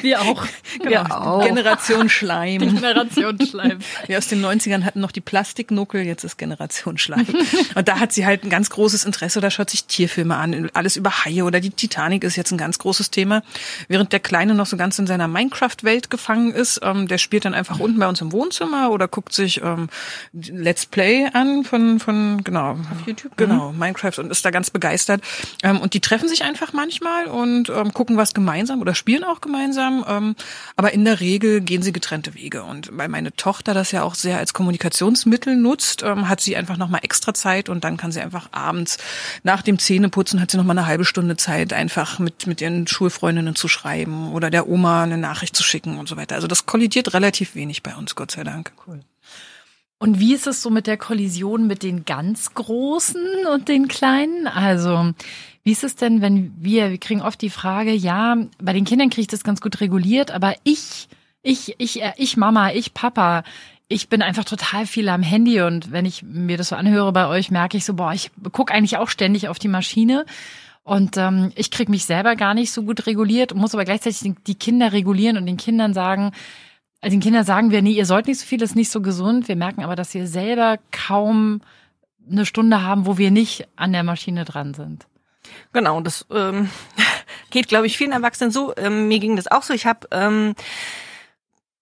Wir 0.00 0.22
auch. 0.22 0.46
Wir 0.82 1.02
genau, 1.02 1.14
auch. 1.14 1.44
Generation 1.44 2.08
Schleim. 2.08 2.60
Generation 2.60 3.40
Schleim. 3.40 3.78
Wir 4.06 4.18
aus 4.18 4.28
den 4.28 4.44
90ern 4.44 4.84
hatten 4.84 5.00
noch 5.00 5.12
die 5.12 5.20
Plastiknuckel, 5.20 6.02
jetzt 6.02 6.24
ist 6.24 6.38
Generation 6.38 6.98
Schleim. 6.98 7.26
Und 7.74 7.88
da 7.88 7.98
hat 7.98 8.12
sie 8.12 8.26
halt 8.26 8.44
ein 8.44 8.50
ganz 8.50 8.70
großes 8.70 9.04
Interesse, 9.04 9.40
da 9.40 9.50
schaut 9.50 9.70
sich 9.70 9.84
Tierfilme 9.84 10.36
an, 10.36 10.70
alles 10.74 10.96
über 10.96 11.24
Haie 11.24 11.44
oder 11.44 11.60
die 11.60 11.70
Titanic 11.70 12.24
ist 12.24 12.36
jetzt 12.36 12.52
ein 12.52 12.58
ganz 12.58 12.78
großes 12.78 13.10
Thema. 13.10 13.42
Während 13.88 14.12
der 14.12 14.20
Kleine 14.20 14.54
noch 14.54 14.66
so 14.66 14.76
ganz 14.76 14.98
in 14.98 15.06
seiner 15.06 15.28
Minecraft-Welt 15.28 16.10
gefangen 16.10 16.52
ist, 16.52 16.80
ähm, 16.82 17.08
der 17.08 17.18
spielt 17.18 17.44
dann 17.44 17.54
einfach 17.54 17.80
unten 17.80 17.98
bei 17.98 18.08
uns 18.08 18.20
im 18.20 18.32
Wohnzimmer 18.32 18.90
oder 18.90 19.08
guckt 19.08 19.32
sich 19.32 19.62
ähm, 19.62 19.88
Let's 20.32 20.86
Play 20.86 21.28
an 21.32 21.64
von, 21.64 21.98
von 21.98 22.42
genau, 22.44 22.72
auf 22.72 23.06
YouTube. 23.06 23.36
Genau, 23.36 23.72
Minecraft 23.72 24.18
und 24.18 24.30
ist 24.30 24.44
da 24.44 24.50
ganz 24.50 24.70
begeistert. 24.70 25.07
Ähm, 25.62 25.80
und 25.80 25.94
die 25.94 26.00
treffen 26.00 26.28
sich 26.28 26.44
einfach 26.44 26.72
manchmal 26.72 27.26
und 27.26 27.70
ähm, 27.70 27.92
gucken 27.92 28.16
was 28.16 28.34
gemeinsam 28.34 28.80
oder 28.80 28.94
spielen 28.94 29.24
auch 29.24 29.40
gemeinsam. 29.40 30.04
Ähm, 30.06 30.36
aber 30.76 30.92
in 30.92 31.04
der 31.04 31.20
Regel 31.20 31.60
gehen 31.60 31.82
sie 31.82 31.92
getrennte 31.92 32.34
Wege. 32.34 32.62
Und 32.62 32.90
weil 32.92 33.08
meine 33.08 33.34
Tochter 33.34 33.74
das 33.74 33.92
ja 33.92 34.02
auch 34.02 34.14
sehr 34.14 34.38
als 34.38 34.52
Kommunikationsmittel 34.52 35.56
nutzt, 35.56 36.02
ähm, 36.02 36.28
hat 36.28 36.40
sie 36.40 36.56
einfach 36.56 36.76
nochmal 36.76 37.00
extra 37.02 37.34
Zeit 37.34 37.68
und 37.68 37.84
dann 37.84 37.96
kann 37.96 38.12
sie 38.12 38.20
einfach 38.20 38.48
abends 38.52 38.98
nach 39.42 39.62
dem 39.62 39.78
Zähneputzen 39.78 40.40
hat 40.40 40.50
sie 40.50 40.56
nochmal 40.56 40.78
eine 40.78 40.86
halbe 40.86 41.04
Stunde 41.04 41.36
Zeit, 41.36 41.72
einfach 41.72 42.18
mit, 42.18 42.46
mit 42.46 42.60
ihren 42.60 42.86
Schulfreundinnen 42.86 43.54
zu 43.54 43.68
schreiben 43.68 44.32
oder 44.32 44.50
der 44.50 44.68
Oma 44.68 45.02
eine 45.02 45.18
Nachricht 45.18 45.56
zu 45.56 45.62
schicken 45.62 45.98
und 45.98 46.08
so 46.08 46.16
weiter. 46.16 46.34
Also 46.34 46.46
das 46.46 46.66
kollidiert 46.66 47.14
relativ 47.14 47.54
wenig 47.54 47.82
bei 47.82 47.94
uns, 47.94 48.14
Gott 48.14 48.30
sei 48.30 48.44
Dank. 48.44 48.72
Cool. 48.86 49.00
Und 49.98 50.20
wie 50.20 50.32
ist 50.34 50.46
es 50.46 50.62
so 50.62 50.70
mit 50.70 50.86
der 50.86 50.96
Kollision 50.96 51.66
mit 51.66 51.82
den 51.82 52.04
ganz 52.04 52.54
Großen 52.54 53.20
und 53.52 53.68
den 53.68 53.88
Kleinen? 53.88 54.46
Also, 54.46 55.12
wie 55.64 55.72
ist 55.72 55.82
es 55.82 55.96
denn, 55.96 56.20
wenn 56.22 56.54
wir, 56.58 56.90
wir 56.90 56.98
kriegen 56.98 57.20
oft 57.20 57.42
die 57.42 57.50
Frage, 57.50 57.92
ja, 57.92 58.36
bei 58.62 58.72
den 58.72 58.84
Kindern 58.84 59.10
kriege 59.10 59.22
ich 59.22 59.26
das 59.26 59.42
ganz 59.42 59.60
gut 59.60 59.80
reguliert, 59.80 60.30
aber 60.30 60.54
ich, 60.62 61.08
ich, 61.42 61.74
ich, 61.78 62.00
äh, 62.02 62.12
ich 62.16 62.36
Mama, 62.36 62.70
ich 62.72 62.94
Papa, 62.94 63.42
ich 63.88 64.08
bin 64.08 64.22
einfach 64.22 64.44
total 64.44 64.86
viel 64.86 65.08
am 65.08 65.22
Handy 65.22 65.62
und 65.62 65.90
wenn 65.90 66.04
ich 66.04 66.22
mir 66.22 66.56
das 66.58 66.68
so 66.68 66.76
anhöre 66.76 67.12
bei 67.12 67.26
euch, 67.26 67.50
merke 67.50 67.76
ich 67.76 67.84
so, 67.84 67.94
boah, 67.94 68.12
ich 68.12 68.30
gucke 68.52 68.72
eigentlich 68.72 68.98
auch 68.98 69.08
ständig 69.08 69.48
auf 69.48 69.58
die 69.58 69.68
Maschine. 69.68 70.26
Und 70.84 71.18
ähm, 71.18 71.52
ich 71.54 71.70
kriege 71.70 71.90
mich 71.90 72.06
selber 72.06 72.34
gar 72.34 72.54
nicht 72.54 72.72
so 72.72 72.82
gut 72.82 73.06
reguliert, 73.06 73.54
muss 73.54 73.74
aber 73.74 73.84
gleichzeitig 73.84 74.20
die- 74.20 74.34
die 74.46 74.54
Kinder 74.54 74.92
regulieren 74.92 75.36
und 75.36 75.44
den 75.44 75.58
Kindern 75.58 75.92
sagen, 75.92 76.32
also 77.00 77.14
den 77.14 77.20
Kindern 77.20 77.44
sagen 77.44 77.70
wir, 77.70 77.80
nee, 77.82 77.92
ihr 77.92 78.06
sollt 78.06 78.26
nicht 78.26 78.40
so 78.40 78.46
viel, 78.46 78.58
das 78.58 78.70
ist 78.70 78.76
nicht 78.76 78.90
so 78.90 79.00
gesund. 79.00 79.48
Wir 79.48 79.56
merken 79.56 79.84
aber, 79.84 79.96
dass 79.96 80.14
wir 80.14 80.26
selber 80.26 80.78
kaum 80.90 81.60
eine 82.30 82.44
Stunde 82.44 82.82
haben, 82.82 83.06
wo 83.06 83.18
wir 83.18 83.30
nicht 83.30 83.68
an 83.76 83.92
der 83.92 84.02
Maschine 84.02 84.44
dran 84.44 84.74
sind. 84.74 85.06
Genau, 85.72 86.00
das 86.00 86.26
ähm, 86.30 86.68
geht, 87.50 87.68
glaube 87.68 87.86
ich, 87.86 87.96
vielen 87.96 88.12
Erwachsenen 88.12 88.50
so. 88.50 88.74
Ähm, 88.76 89.08
mir 89.08 89.20
ging 89.20 89.36
das 89.36 89.46
auch 89.46 89.62
so. 89.62 89.72
Ich 89.72 89.86
habe 89.86 90.08
ähm, 90.10 90.54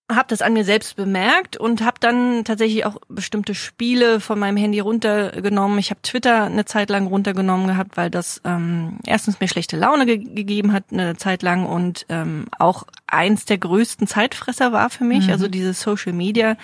hab 0.08 0.28
das 0.28 0.40
an 0.40 0.52
mir 0.52 0.64
selbst 0.64 0.94
bemerkt 0.94 1.56
und 1.56 1.84
habe 1.84 1.96
dann 1.98 2.44
tatsächlich 2.44 2.86
auch 2.86 2.96
bestimmte 3.08 3.54
Spiele 3.54 4.20
von 4.20 4.38
meinem 4.38 4.56
Handy 4.56 4.78
runtergenommen. 4.78 5.78
Ich 5.78 5.90
habe 5.90 6.00
Twitter 6.02 6.44
eine 6.44 6.64
Zeit 6.64 6.90
lang 6.90 7.08
runtergenommen 7.08 7.66
gehabt, 7.66 7.96
weil 7.96 8.08
das 8.08 8.40
ähm, 8.44 8.98
erstens 9.04 9.40
mir 9.40 9.48
schlechte 9.48 9.76
Laune 9.76 10.06
ge 10.06 10.18
gegeben 10.18 10.72
hat 10.72 10.84
eine 10.92 11.16
Zeit 11.16 11.42
lang 11.42 11.66
und 11.66 12.06
ähm, 12.08 12.46
auch 12.58 12.84
eins 13.08 13.46
der 13.46 13.58
größten 13.58 14.06
Zeitfresser 14.06 14.72
war 14.72 14.90
für 14.90 15.04
mich. 15.04 15.30
Also 15.30 15.48
dieses 15.48 15.80
Social 15.80 16.12
Media. 16.12 16.56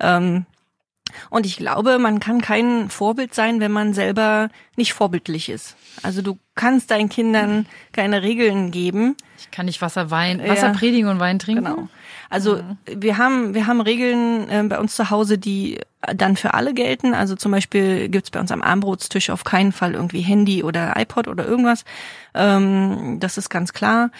Ähm, 0.00 0.46
und 1.30 1.46
ich 1.46 1.56
glaube, 1.56 1.98
man 1.98 2.20
kann 2.20 2.40
kein 2.40 2.90
Vorbild 2.90 3.34
sein, 3.34 3.60
wenn 3.60 3.72
man 3.72 3.94
selber 3.94 4.48
nicht 4.76 4.92
vorbildlich 4.92 5.48
ist. 5.48 5.76
Also 6.02 6.22
du 6.22 6.38
kannst 6.54 6.90
deinen 6.90 7.08
Kindern 7.08 7.66
keine 7.92 8.22
Regeln 8.22 8.70
geben. 8.70 9.16
Ich 9.38 9.50
kann 9.50 9.66
nicht 9.66 9.82
Wasser, 9.82 10.10
Wein, 10.10 10.40
Ja. 10.40 10.48
Wasser 10.48 10.72
predigen 10.72 11.08
und 11.08 11.20
Wein 11.20 11.38
trinken. 11.38 11.64
Genau. 11.64 11.88
Also 12.30 12.60
wir 12.86 13.18
haben 13.18 13.54
wir 13.54 13.66
haben 13.66 13.80
Regeln 13.80 14.48
äh, 14.48 14.64
bei 14.68 14.78
uns 14.78 14.96
zu 14.96 15.10
Hause, 15.10 15.38
die 15.38 15.80
dann 16.14 16.36
für 16.36 16.54
alle 16.54 16.74
gelten. 16.74 17.14
Also 17.14 17.34
zum 17.36 17.52
Beispiel 17.52 18.08
gibt's 18.08 18.30
bei 18.30 18.40
uns 18.40 18.52
am 18.52 18.62
Armbrotstisch 18.62 19.30
auf 19.30 19.44
keinen 19.44 19.72
Fall 19.72 19.94
irgendwie 19.94 20.20
Handy 20.20 20.62
oder 20.62 20.94
iPod 20.96 21.28
oder 21.28 21.46
irgendwas. 21.46 21.84
Ähm, 22.34 23.18
das 23.20 23.38
ist 23.38 23.48
ganz 23.48 23.72
klar. 23.72 24.10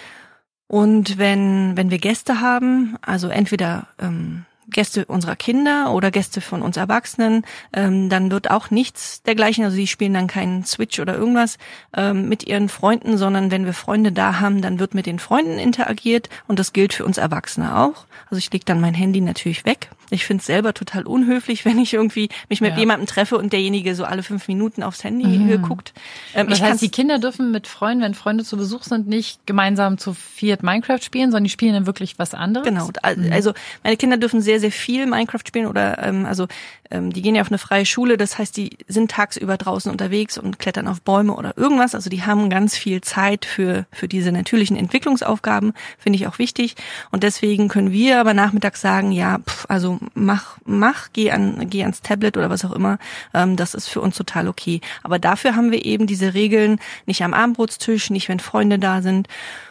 Und 0.68 1.18
wenn 1.18 1.76
wenn 1.76 1.90
wir 1.90 1.98
Gäste 1.98 2.40
haben, 2.40 2.96
also 3.02 3.28
entweder 3.28 3.88
ähm, 4.00 4.44
Gäste 4.68 5.04
unserer 5.06 5.36
Kinder 5.36 5.92
oder 5.92 6.10
Gäste 6.10 6.40
von 6.40 6.62
uns 6.62 6.76
Erwachsenen, 6.76 7.44
ähm, 7.72 8.08
dann 8.08 8.30
wird 8.30 8.50
auch 8.50 8.70
nichts 8.70 9.22
dergleichen. 9.22 9.64
Also 9.64 9.76
sie 9.76 9.86
spielen 9.86 10.14
dann 10.14 10.26
keinen 10.26 10.64
Switch 10.64 10.98
oder 10.98 11.14
irgendwas 11.16 11.58
ähm, 11.96 12.28
mit 12.28 12.46
ihren 12.46 12.68
Freunden, 12.68 13.16
sondern 13.16 13.50
wenn 13.50 13.64
wir 13.64 13.72
Freunde 13.72 14.12
da 14.12 14.40
haben, 14.40 14.62
dann 14.62 14.78
wird 14.78 14.94
mit 14.94 15.06
den 15.06 15.18
Freunden 15.18 15.58
interagiert 15.58 16.28
und 16.48 16.58
das 16.58 16.72
gilt 16.72 16.92
für 16.92 17.04
uns 17.04 17.16
Erwachsene 17.18 17.76
auch. 17.78 18.06
Also 18.28 18.38
ich 18.38 18.52
lege 18.52 18.64
dann 18.64 18.80
mein 18.80 18.94
Handy 18.94 19.20
natürlich 19.20 19.64
weg. 19.64 19.90
Ich 20.10 20.24
finde 20.24 20.40
es 20.40 20.46
selber 20.46 20.72
total 20.74 21.04
unhöflich, 21.04 21.64
wenn 21.64 21.78
ich 21.78 21.94
irgendwie 21.94 22.28
mich 22.48 22.60
mit 22.60 22.72
Ja. 22.72 22.78
jemandem 22.78 23.06
treffe 23.06 23.38
und 23.38 23.52
derjenige 23.52 23.94
so 23.94 24.04
alle 24.04 24.22
fünf 24.22 24.48
Minuten 24.48 24.82
aufs 24.82 25.04
Handy 25.04 25.26
Mhm. 25.26 25.50
äh, 25.50 25.58
guckt. 25.58 25.92
Ähm, 26.34 26.48
Das 26.48 26.58
ich 26.58 26.64
heißt, 26.64 26.82
die 26.82 26.88
Kinder 26.90 27.18
dürfen 27.18 27.50
mit 27.52 27.66
Freunden, 27.66 28.02
wenn 28.02 28.14
Freunde 28.14 28.44
zu 28.44 28.56
Besuch 28.56 28.82
sind, 28.82 29.06
nicht 29.08 29.46
gemeinsam 29.46 29.98
zu 29.98 30.12
viert 30.14 30.62
Minecraft 30.62 31.00
spielen, 31.02 31.30
sondern 31.30 31.44
die 31.44 31.50
spielen 31.50 31.72
dann 31.74 31.86
wirklich 31.86 32.18
was 32.18 32.34
anderes. 32.34 32.66
Genau, 32.66 32.88
al- 33.02 33.32
also 33.32 33.52
meine 33.84 33.96
Kinder 33.96 34.16
dürfen 34.16 34.40
sehr, 34.40 34.55
sehr 34.60 34.72
viel 34.72 35.06
Minecraft 35.06 35.40
spielen 35.46 35.66
oder 35.66 36.02
ähm, 36.02 36.26
also 36.26 36.46
ähm, 36.90 37.12
die 37.12 37.22
gehen 37.22 37.34
ja 37.34 37.42
auf 37.42 37.50
eine 37.50 37.58
freie 37.58 37.86
Schule, 37.86 38.16
das 38.16 38.38
heißt, 38.38 38.56
die 38.56 38.76
sind 38.86 39.10
tagsüber 39.10 39.56
draußen 39.56 39.90
unterwegs 39.90 40.38
und 40.38 40.58
klettern 40.58 40.88
auf 40.88 41.02
Bäume 41.02 41.34
oder 41.34 41.56
irgendwas. 41.56 41.94
Also 41.94 42.10
die 42.10 42.22
haben 42.22 42.50
ganz 42.50 42.76
viel 42.76 43.00
Zeit 43.00 43.44
für, 43.44 43.86
für 43.92 44.08
diese 44.08 44.32
natürlichen 44.32 44.76
Entwicklungsaufgaben, 44.76 45.72
finde 45.98 46.18
ich 46.18 46.26
auch 46.26 46.38
wichtig. 46.38 46.76
Und 47.10 47.22
deswegen 47.22 47.68
können 47.68 47.92
wir 47.92 48.20
aber 48.20 48.34
nachmittags 48.34 48.80
sagen, 48.80 49.12
ja, 49.12 49.38
pff, 49.38 49.66
also 49.68 49.98
mach, 50.14 50.58
mach, 50.64 51.08
geh 51.12 51.30
an, 51.30 51.68
geh 51.68 51.82
ans 51.82 52.02
Tablet 52.02 52.36
oder 52.36 52.50
was 52.50 52.64
auch 52.64 52.72
immer. 52.72 52.98
Ähm, 53.34 53.56
das 53.56 53.74
ist 53.74 53.88
für 53.88 54.00
uns 54.00 54.16
total 54.16 54.48
okay. 54.48 54.80
Aber 55.02 55.18
dafür 55.18 55.56
haben 55.56 55.70
wir 55.70 55.84
eben 55.84 56.06
diese 56.06 56.34
Regeln, 56.34 56.78
nicht 57.06 57.22
am 57.22 57.34
Abendbrotstisch, 57.34 58.10
nicht 58.10 58.28
wenn 58.28 58.40
Freunde 58.40 58.78
da 58.78 59.02
sind. 59.02 59.28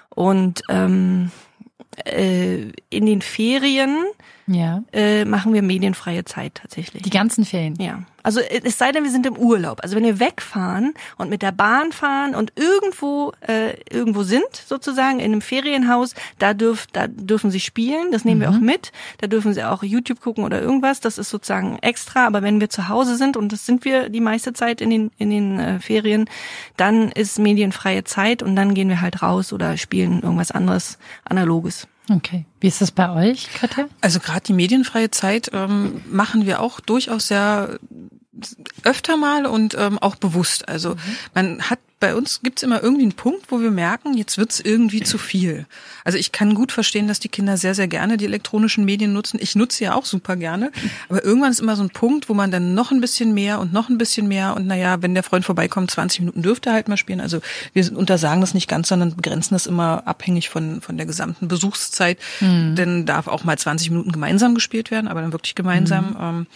Und 0.10 0.62
ähm, 0.70 1.32
äh, 2.06 2.72
in 2.90 3.06
den 3.06 3.22
Ferien 3.22 3.98
Ja. 4.48 4.84
äh, 4.94 5.26
machen 5.26 5.54
wir 5.54 5.62
medienfreie 5.62 6.24
Zeit 6.26 6.56
tatsächlich. 6.56 7.04
Die 7.04 7.10
ganzen 7.10 7.46
Ferien. 7.46 7.76
ja. 7.80 8.04
Also 8.26 8.40
äh, 8.40 8.62
es 8.64 8.78
sei 8.78 8.92
denn, 8.92 9.04
wir 9.04 9.12
sind 9.12 9.26
im 9.26 9.38
Urlaub. 9.38 9.82
Also 9.84 9.96
wenn 9.96 10.04
wir 10.04 10.20
wegfahren 10.20 10.94
und 11.18 11.30
mit 11.30 11.44
der 11.44 11.52
Bahn 11.52 11.92
fahren 11.92 12.34
und 12.36 12.54
irgendwo 12.56 13.32
äh, 13.48 13.76
irgendwo 13.90 14.24
sind 14.24 14.48
sozusagen 14.52 15.20
in 15.20 15.26
einem 15.26 15.42
Ferienhaus, 15.42 16.16
da 16.40 16.54
dürf, 16.54 16.88
da 16.92 17.08
dürfen 17.08 17.52
sie 17.52 17.60
spielen. 17.60 18.12
Das 18.12 18.26
nehmen 18.26 18.42
wir 18.42 18.50
auch 18.50 18.60
mit. 18.60 18.92
Da 19.20 19.28
dürfen 19.28 19.54
sie 19.54 19.64
auch 19.64 19.84
YouTube 19.84 20.22
gucken 20.22 20.44
oder 20.44 20.60
irgendwas. 20.60 21.00
Das 21.00 21.20
ist 21.20 21.30
sozusagen 21.30 21.78
extra. 21.80 22.26
Aber 22.26 22.42
wenn 22.42 22.60
wir 22.60 22.70
zu 22.70 22.90
Hause 22.90 23.16
sind 23.16 23.38
und 23.38 23.52
das 23.52 23.66
sind 23.66 23.86
wir 23.86 24.10
die 24.10 24.22
meiste 24.22 24.54
Zeit 24.54 24.82
in 24.82 24.90
den 24.90 25.12
in 25.18 25.30
den 25.30 25.60
äh, 25.60 25.80
Ferien, 25.80 26.28
dann 26.78 27.12
ist 27.12 27.38
medienfreie 27.38 28.04
Zeit 28.04 28.42
und 28.42 28.56
dann 28.56 28.74
gehen 28.74 28.90
wir 28.90 29.02
halt 29.02 29.22
raus 29.22 29.54
oder 29.54 29.78
spielen 29.78 30.22
irgendwas 30.22 30.52
anderes 30.52 30.98
analoges. 31.26 31.88
Okay. 32.10 32.46
Wie 32.60 32.68
ist 32.68 32.82
das 32.82 32.92
bei 32.92 33.10
euch, 33.10 33.50
Katja? 33.54 33.88
Also 34.02 34.20
gerade 34.20 34.42
die 34.42 34.54
medienfreie 34.54 35.12
Zeit 35.12 35.50
ähm, 35.54 36.02
machen 36.10 36.46
wir 36.46 36.62
auch 36.62 36.80
durchaus 36.80 37.28
sehr 37.28 37.80
öfter 38.84 39.18
mal 39.18 39.46
und 39.46 39.76
ähm, 39.78 40.00
auch 40.00 40.16
bewusst. 40.16 40.68
Also 40.68 40.96
man 41.34 41.62
hat 41.70 41.80
bei 42.02 42.14
uns 42.14 42.42
gibt's 42.44 42.62
immer 42.62 42.84
irgendwie 42.84 43.04
einen 43.04 43.14
Punkt, 43.14 43.52
wo 43.52 43.62
wir 43.62 43.72
merken, 43.72 44.16
jetzt 44.16 44.38
wird's 44.38 44.60
irgendwie 44.60 45.02
zu 45.02 45.18
viel. 45.18 45.66
Also 46.04 46.18
ich 46.18 46.34
kann 46.34 46.54
gut 46.54 46.72
verstehen, 46.72 47.08
dass 47.08 47.20
die 47.20 47.30
Kinder 47.30 47.56
sehr, 47.56 47.74
sehr 47.74 47.88
gerne 47.88 48.18
die 48.18 48.26
elektronischen 48.26 48.84
Medien 48.84 49.14
nutzen. 49.14 49.40
Ich 49.42 49.56
nutze 49.56 49.78
sie 49.78 49.90
auch 49.90 50.06
super 50.06 50.36
gerne. 50.36 50.72
Aber 51.08 51.24
irgendwann 51.24 51.52
ist 51.52 51.62
immer 51.62 51.78
so 51.78 51.84
ein 51.84 51.90
Punkt, 51.90 52.28
wo 52.28 52.34
man 52.34 52.52
dann 52.52 52.74
noch 52.74 52.92
ein 52.92 53.00
bisschen 53.00 53.34
mehr 53.34 53.60
und 53.60 53.72
noch 53.72 53.90
ein 53.90 53.98
bisschen 53.98 54.28
mehr 54.28 54.56
und 54.56 54.68
naja, 54.68 55.02
wenn 55.02 55.14
der 55.14 55.24
Freund 55.24 55.46
vorbeikommt, 55.46 55.90
20 55.90 56.20
Minuten 56.20 56.42
dürfte 56.42 56.70
er 56.70 56.74
halt 56.74 56.90
mal 56.90 56.98
spielen. 56.98 57.22
Also 57.22 57.40
wir 57.74 57.98
untersagen 57.98 58.42
das 58.42 58.54
nicht 58.54 58.68
ganz, 58.68 58.90
sondern 58.90 59.16
begrenzen 59.16 59.56
das 59.56 59.66
immer 59.66 60.06
abhängig 60.06 60.50
von, 60.50 60.82
von 60.82 60.98
der 60.98 61.06
gesamten 61.06 61.48
Besuchszeit. 61.48 62.20
Denn 62.76 63.06
darf 63.06 63.28
auch 63.28 63.46
mal 63.46 63.58
20 63.58 63.90
Minuten 63.90 64.12
gemeinsam 64.12 64.54
gespielt 64.54 64.92
werden, 64.92 65.08
aber 65.08 65.22
dann 65.22 65.32
wirklich 65.32 65.56
gemeinsam. 65.56 66.16
Ähm, 66.20 66.48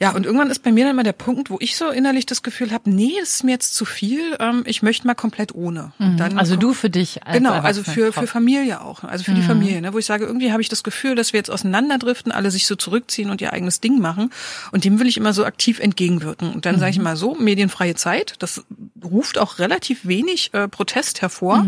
ja, 0.00 0.10
und 0.10 0.26
irgendwann 0.26 0.50
ist 0.50 0.62
bei 0.62 0.72
mir 0.72 0.86
dann 0.86 0.96
mal 0.96 1.02
der 1.02 1.12
Punkt, 1.12 1.50
wo 1.50 1.56
ich 1.60 1.76
so 1.76 1.88
innerlich 1.88 2.26
das 2.26 2.42
Gefühl 2.42 2.72
habe, 2.72 2.90
nee, 2.90 3.12
das 3.20 3.36
ist 3.36 3.44
mir 3.44 3.52
jetzt 3.52 3.74
zu 3.74 3.84
viel, 3.84 4.36
ähm, 4.40 4.62
ich 4.66 4.82
möchte 4.82 5.06
mal 5.06 5.14
komplett 5.14 5.54
ohne. 5.54 5.92
Dann 5.98 6.38
Also 6.38 6.56
du 6.56 6.72
für 6.74 6.90
dich 6.90 7.24
als 7.24 7.36
Genau, 7.38 7.52
also 7.52 7.82
für, 7.82 8.12
für 8.12 8.26
Familie 8.26 8.80
auch, 8.80 9.04
also 9.04 9.24
für 9.24 9.32
die 9.32 9.42
Familie, 9.42 9.80
ne, 9.80 9.92
wo 9.92 9.98
ich 9.98 10.06
sage, 10.06 10.24
irgendwie 10.24 10.52
habe 10.52 10.62
ich 10.62 10.68
das 10.68 10.82
Gefühl, 10.82 11.14
dass 11.14 11.32
wir 11.32 11.38
jetzt 11.38 11.50
auseinanderdriften, 11.50 12.32
alle 12.32 12.50
sich 12.50 12.66
so 12.66 12.74
zurückziehen 12.76 13.30
und 13.30 13.40
ihr 13.40 13.52
eigenes 13.52 13.80
Ding 13.80 14.00
machen 14.00 14.30
und 14.72 14.84
dem 14.84 14.98
will 14.98 15.06
ich 15.06 15.16
immer 15.16 15.32
so 15.32 15.44
aktiv 15.44 15.78
entgegenwirken. 15.78 16.52
Und 16.52 16.66
dann 16.66 16.78
sage 16.78 16.90
ich 16.90 16.98
mal 16.98 17.16
so, 17.16 17.34
medienfreie 17.34 17.94
Zeit, 17.94 18.34
das 18.38 18.64
ruft 19.02 19.38
auch 19.38 19.58
relativ 19.58 20.06
wenig 20.06 20.52
äh, 20.54 20.68
Protest 20.68 21.22
hervor, 21.22 21.66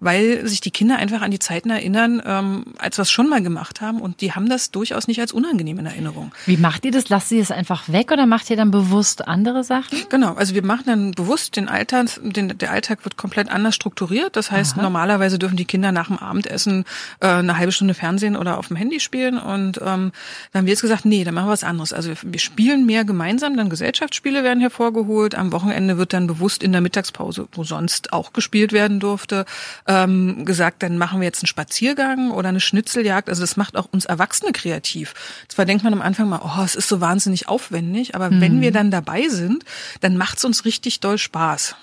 weil 0.00 0.46
sich 0.48 0.60
die 0.60 0.70
Kinder 0.70 0.96
einfach 0.96 1.22
an 1.22 1.30
die 1.30 1.38
Zeiten 1.38 1.70
erinnern, 1.70 2.22
ähm, 2.24 2.74
als 2.78 2.98
wir 2.98 3.02
es 3.02 3.10
schon 3.10 3.28
mal 3.28 3.42
gemacht 3.42 3.80
haben 3.80 4.00
und 4.00 4.20
die 4.20 4.32
haben 4.32 4.48
das 4.48 4.70
durchaus 4.70 5.06
nicht 5.06 5.20
als 5.20 5.32
unangenehm 5.32 5.78
in 5.78 5.86
Erinnerung. 5.86 6.32
Wie 6.46 6.56
macht 6.56 6.84
ihr 6.84 6.90
das? 6.90 7.08
Lasst 7.08 7.30
ihr 7.30 7.42
es 7.42 7.50
einfach 7.50 7.77
weg 7.86 8.10
oder 8.10 8.26
macht 8.26 8.50
ihr 8.50 8.56
dann 8.56 8.70
bewusst 8.70 9.28
andere 9.28 9.62
Sachen? 9.62 9.98
Genau, 10.08 10.34
also 10.34 10.54
wir 10.54 10.64
machen 10.64 10.84
dann 10.86 11.10
bewusst 11.12 11.56
den 11.56 11.68
Alltag, 11.68 12.08
den, 12.22 12.58
der 12.58 12.70
Alltag 12.70 13.04
wird 13.04 13.16
komplett 13.16 13.50
anders 13.50 13.74
strukturiert. 13.74 14.36
Das 14.36 14.50
heißt, 14.50 14.76
normalerweise 14.76 15.38
dürfen 15.38 15.56
die 15.56 15.64
Kinder 15.64 15.92
nach 15.92 16.08
dem 16.08 16.18
Abendessen 16.18 16.84
äh, 17.20 17.28
eine 17.28 17.58
halbe 17.58 17.72
Stunde 17.72 17.94
Fernsehen 17.94 18.36
oder 18.36 18.58
auf 18.58 18.68
dem 18.68 18.76
Handy 18.76 19.00
spielen. 19.00 19.38
Und 19.38 19.78
ähm, 19.78 20.12
dann 20.52 20.60
haben 20.60 20.66
wir 20.66 20.72
jetzt 20.72 20.82
gesagt, 20.82 21.04
nee, 21.04 21.24
dann 21.24 21.34
machen 21.34 21.46
wir 21.46 21.52
was 21.52 21.64
anderes. 21.64 21.92
Also 21.92 22.12
wir, 22.22 22.38
spielen 22.38 22.86
mehr 22.86 23.04
gemeinsam, 23.04 23.56
dann 23.56 23.68
Gesellschaftsspiele 23.68 24.44
werden 24.44 24.60
hervorgeholt. 24.60 25.34
Am 25.34 25.52
Wochenende 25.52 25.98
wird 25.98 26.12
dann 26.12 26.26
bewusst 26.26 26.62
in 26.62 26.72
der 26.72 26.80
Mittagspause, 26.80 27.48
wo 27.52 27.64
sonst 27.64 28.12
auch 28.12 28.32
gespielt 28.32 28.72
werden 28.72 29.00
durfte, 29.00 29.44
ähm, 29.86 30.44
gesagt, 30.44 30.82
dann 30.82 30.98
machen 30.98 31.20
wir 31.20 31.26
jetzt 31.26 31.42
einen 31.42 31.48
Spaziergang 31.48 32.30
oder 32.30 32.48
eine 32.48 32.60
Schnitzeljagd. 32.60 33.28
Also 33.28 33.42
das 33.42 33.56
macht 33.56 33.76
auch 33.76 33.88
uns 33.92 34.04
Erwachsene 34.04 34.52
kreativ. 34.52 35.14
Zwar 35.48 35.64
denkt 35.64 35.84
man 35.84 35.92
am 35.92 36.02
Anfang 36.02 36.28
mal, 36.28 36.40
oh, 36.42 36.62
es 36.62 36.74
ist 36.74 36.88
so 36.88 37.00
wahnsinnig 37.00 37.48
aufwendig, 37.58 38.14
aber 38.14 38.30
wenn 38.30 38.60
wir 38.60 38.70
dann 38.70 38.92
dabei 38.92 39.28
sind, 39.28 39.64
dann 40.00 40.16
macht's 40.16 40.44
uns 40.44 40.64
richtig 40.64 41.00
doll 41.00 41.18
Spaß. 41.18 41.74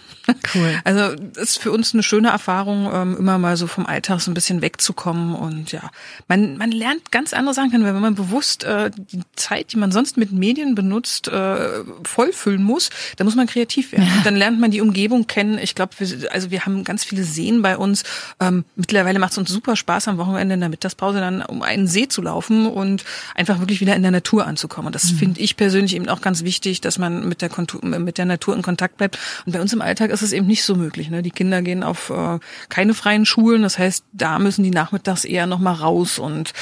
Cool. 0.53 0.79
Also 0.83 1.15
ist 1.35 1.59
für 1.59 1.71
uns 1.71 1.93
eine 1.93 2.03
schöne 2.03 2.29
Erfahrung, 2.29 2.89
ähm, 2.93 3.15
immer 3.17 3.37
mal 3.37 3.57
so 3.57 3.67
vom 3.67 3.85
Alltag 3.85 4.21
so 4.21 4.31
ein 4.31 4.33
bisschen 4.33 4.61
wegzukommen 4.61 5.35
und 5.35 5.71
ja, 5.71 5.89
man 6.27 6.57
man 6.57 6.71
lernt 6.71 7.11
ganz 7.11 7.33
andere 7.33 7.53
Sachen 7.53 7.71
kennen, 7.71 7.85
wenn 7.85 7.99
man 7.99 8.15
bewusst 8.15 8.63
äh, 8.63 8.91
die 8.95 9.21
Zeit, 9.35 9.73
die 9.73 9.77
man 9.77 9.91
sonst 9.91 10.17
mit 10.17 10.31
Medien 10.31 10.75
benutzt, 10.75 11.27
äh, 11.27 11.83
vollfüllen 12.03 12.63
muss, 12.63 12.89
dann 13.17 13.25
muss 13.25 13.35
man 13.35 13.47
kreativ 13.47 13.91
werden. 13.91 14.07
Und 14.17 14.25
dann 14.25 14.35
lernt 14.35 14.59
man 14.59 14.71
die 14.71 14.81
Umgebung 14.81 15.27
kennen. 15.27 15.57
Ich 15.57 15.75
glaube, 15.75 15.93
wir, 15.97 16.31
also 16.31 16.51
wir 16.51 16.65
haben 16.65 16.83
ganz 16.83 17.03
viele 17.03 17.23
Seen 17.23 17.61
bei 17.61 17.77
uns. 17.77 18.03
Ähm, 18.39 18.63
mittlerweile 18.75 19.19
macht 19.19 19.33
es 19.33 19.37
uns 19.37 19.49
super 19.49 19.75
Spaß, 19.75 20.07
am 20.07 20.17
Wochenende 20.17 20.53
in 20.53 20.59
der 20.59 20.69
Mittagspause 20.69 21.19
dann 21.19 21.41
um 21.41 21.61
einen 21.61 21.87
See 21.87 22.07
zu 22.07 22.21
laufen 22.21 22.67
und 22.67 23.03
einfach 23.35 23.59
wirklich 23.59 23.81
wieder 23.81 23.95
in 23.95 24.01
der 24.01 24.11
Natur 24.11 24.45
anzukommen. 24.45 24.87
Und 24.87 24.95
das 24.95 25.11
finde 25.11 25.41
ich 25.41 25.57
persönlich 25.57 25.64
eben 25.73 26.09
auch 26.09 26.21
ganz 26.21 26.43
wichtig, 26.43 26.81
dass 26.81 26.97
man 26.97 27.27
mit 27.27 27.41
der, 27.41 27.49
Kontu- 27.49 27.83
mit 27.83 28.17
der 28.17 28.25
Natur 28.25 28.55
in 28.55 28.61
Kontakt 28.61 28.97
bleibt. 28.97 29.17
Und 29.45 29.53
bei 29.53 29.61
uns 29.61 29.73
im 29.73 29.81
Alltag 29.81 30.11
ist 30.11 30.21
es 30.21 30.33
eben 30.33 30.47
nicht 30.47 30.63
so 30.63 30.75
möglich. 30.75 31.09
Ne? 31.09 31.23
Die 31.23 31.31
Kinder 31.31 31.61
gehen 31.61 31.83
auf 31.83 32.09
äh, 32.09 32.39
keine 32.69 32.93
freien 32.93 33.25
Schulen. 33.25 33.61
Das 33.61 33.79
heißt, 33.79 34.03
da 34.11 34.39
müssen 34.39 34.63
die 34.63 34.71
nachmittags 34.71 35.25
eher 35.25 35.47
noch 35.47 35.59
mal 35.59 35.73
raus 35.73 36.19
und 36.19 36.53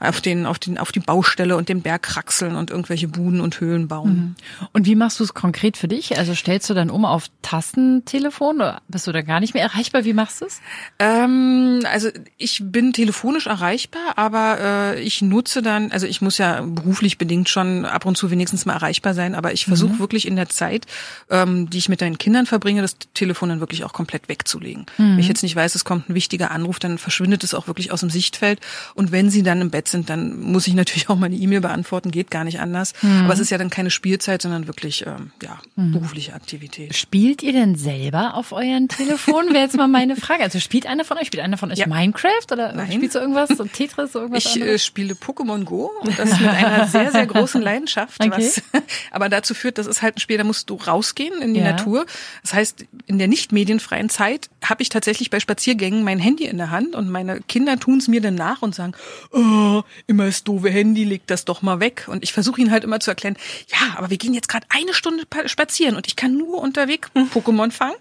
auf 0.00 0.20
den, 0.20 0.46
auf 0.46 0.58
den, 0.58 0.78
auf 0.78 0.92
die 0.92 1.00
Baustelle 1.00 1.56
und 1.56 1.68
den 1.68 1.82
Berg 1.82 2.02
kraxeln 2.02 2.56
und 2.56 2.70
irgendwelche 2.70 3.06
Buden 3.06 3.40
und 3.40 3.60
Höhlen 3.60 3.86
bauen. 3.88 4.36
Und 4.72 4.86
wie 4.86 4.96
machst 4.96 5.20
du 5.20 5.24
es 5.24 5.34
konkret 5.34 5.76
für 5.76 5.88
dich? 5.88 6.18
Also 6.18 6.34
stellst 6.34 6.68
du 6.68 6.74
dann 6.74 6.90
um 6.90 7.04
auf 7.04 7.26
Tastentelefon 7.42 8.56
oder 8.56 8.82
bist 8.88 9.06
du 9.06 9.12
da 9.12 9.22
gar 9.22 9.38
nicht 9.38 9.54
mehr 9.54 9.62
erreichbar? 9.62 10.04
Wie 10.04 10.12
machst 10.12 10.40
du 10.40 10.46
es? 10.46 10.60
Ähm, 10.98 11.80
also 11.90 12.08
ich 12.36 12.60
bin 12.64 12.92
telefonisch 12.92 13.46
erreichbar, 13.46 14.14
aber 14.16 14.58
äh, 14.60 15.00
ich 15.00 15.22
nutze 15.22 15.62
dann, 15.62 15.92
also 15.92 16.06
ich 16.06 16.20
muss 16.20 16.38
ja 16.38 16.60
beruflich 16.62 17.18
bedingt 17.18 17.48
schon 17.48 17.84
ab 17.84 18.06
und 18.06 18.16
zu 18.16 18.30
wenigstens 18.30 18.49
mal 18.66 18.74
erreichbar 18.74 19.14
sein, 19.14 19.34
aber 19.34 19.52
ich 19.52 19.64
versuche 19.66 19.98
wirklich 19.98 20.26
in 20.26 20.36
der 20.36 20.48
Zeit, 20.48 20.86
ähm, 21.30 21.68
die 21.70 21.78
ich 21.78 21.88
mit 21.88 22.00
deinen 22.00 22.18
Kindern 22.18 22.46
verbringe, 22.46 22.82
das 22.82 22.96
Telefon 23.14 23.48
dann 23.48 23.60
wirklich 23.60 23.84
auch 23.84 23.92
komplett 23.92 24.28
wegzulegen. 24.28 24.86
Wenn 24.96 25.18
ich 25.18 25.28
jetzt 25.28 25.42
nicht 25.42 25.56
weiß, 25.56 25.74
es 25.74 25.84
kommt 25.84 26.08
ein 26.08 26.14
wichtiger 26.14 26.50
Anruf, 26.50 26.78
dann 26.78 26.98
verschwindet 26.98 27.44
es 27.44 27.54
auch 27.54 27.66
wirklich 27.66 27.92
aus 27.92 28.00
dem 28.00 28.10
Sichtfeld. 28.10 28.60
Und 28.94 29.12
wenn 29.12 29.30
sie 29.30 29.42
dann 29.42 29.60
im 29.60 29.70
Bett 29.70 29.88
sind, 29.88 30.10
dann 30.10 30.38
muss 30.40 30.66
ich 30.66 30.74
natürlich 30.80 31.08
auch 31.08 31.16
meine 31.16 31.36
E-Mail 31.36 31.60
beantworten, 31.60 32.10
geht 32.10 32.30
gar 32.30 32.44
nicht 32.44 32.60
anders. 32.60 32.92
Aber 33.24 33.32
es 33.32 33.38
ist 33.40 33.50
ja 33.50 33.58
dann 33.58 33.70
keine 33.70 33.90
Spielzeit, 33.90 34.42
sondern 34.42 34.66
wirklich 34.66 35.06
ähm, 35.06 35.32
ja 35.42 35.58
berufliche 35.76 36.34
Aktivität. 36.34 36.94
Spielt 36.94 37.42
ihr 37.42 37.52
denn 37.52 37.76
selber 37.76 38.34
auf 38.34 38.52
euren 38.52 38.88
Telefon? 38.88 39.48
Wäre 39.52 39.64
jetzt 39.64 39.76
mal 39.76 39.88
meine 39.88 40.16
Frage. 40.16 40.42
Also 40.42 40.60
spielt 40.60 40.86
einer 40.86 41.04
von 41.04 41.18
euch, 41.18 41.26
spielt 41.28 41.42
einer 41.42 41.56
von 41.56 41.70
euch 41.70 41.78
Ja. 41.78 41.86
Minecraft 41.86 42.46
oder 42.52 42.72
Nein. 42.72 42.92
spielst 42.92 43.14
du 43.14 43.18
irgendwas, 43.20 43.48
so 43.50 43.64
Tetris, 43.64 44.12
so 44.12 44.20
irgendwas 44.20 44.44
Ich 44.44 44.60
äh, 44.60 44.78
spiele 44.78 45.14
Pokémon 45.14 45.64
Go 45.64 45.90
und 46.02 46.18
das 46.18 46.38
mit 46.40 46.48
einer 46.48 46.86
sehr, 46.86 47.10
sehr 47.12 47.26
großen 47.26 47.60
Leidenschaft. 47.62 48.20
Okay. 48.20 48.30
Was 48.40 48.62
aber 49.10 49.28
dazu 49.28 49.54
führt, 49.54 49.78
das 49.78 49.86
ist 49.86 50.02
halt 50.02 50.16
ein 50.16 50.20
Spiel, 50.20 50.38
da 50.38 50.44
musst 50.44 50.70
du 50.70 50.74
rausgehen 50.76 51.40
in 51.42 51.54
die 51.54 51.60
Ja. 51.60 51.72
Natur. 51.72 52.06
Das 52.42 52.54
heißt, 52.54 52.84
in 53.06 53.18
der 53.18 53.28
nicht 53.28 53.52
medienfreien 53.52 54.08
Zeit 54.08 54.48
habe 54.64 54.82
ich 54.82 54.88
tatsächlich 54.88 55.30
bei 55.30 55.40
Spaziergängen 55.40 56.02
mein 56.04 56.18
Handy 56.18 56.44
in 56.44 56.58
der 56.58 56.70
Hand 56.70 56.94
und 56.94 57.08
meine 57.10 57.40
Kinder 57.42 57.78
tun 57.78 57.98
es 57.98 58.08
mir 58.08 58.20
dann 58.20 58.34
nach 58.34 58.62
und 58.62 58.74
sagen, 58.74 58.92
oh, 59.32 59.82
immer 60.06 60.26
das 60.26 60.44
doofe 60.44 60.70
Handy, 60.70 61.04
leg 61.04 61.22
das 61.26 61.44
doch 61.44 61.62
mal 61.62 61.80
weg. 61.80 62.06
Und 62.08 62.22
ich 62.22 62.32
versuche 62.32 62.60
ihnen 62.60 62.70
halt 62.70 62.84
immer 62.84 63.00
zu 63.00 63.10
erklären, 63.10 63.36
ja, 63.68 63.96
aber 63.96 64.10
wir 64.10 64.16
gehen 64.18 64.34
jetzt 64.34 64.48
gerade 64.48 64.66
eine 64.70 64.94
Stunde 64.94 65.24
pa- 65.26 65.48
spazieren 65.48 65.96
und 65.96 66.06
ich 66.06 66.16
kann 66.16 66.36
nur 66.36 66.60
unterwegs 66.60 67.08
Pokémon 67.34 67.70
fangen. 67.70 67.96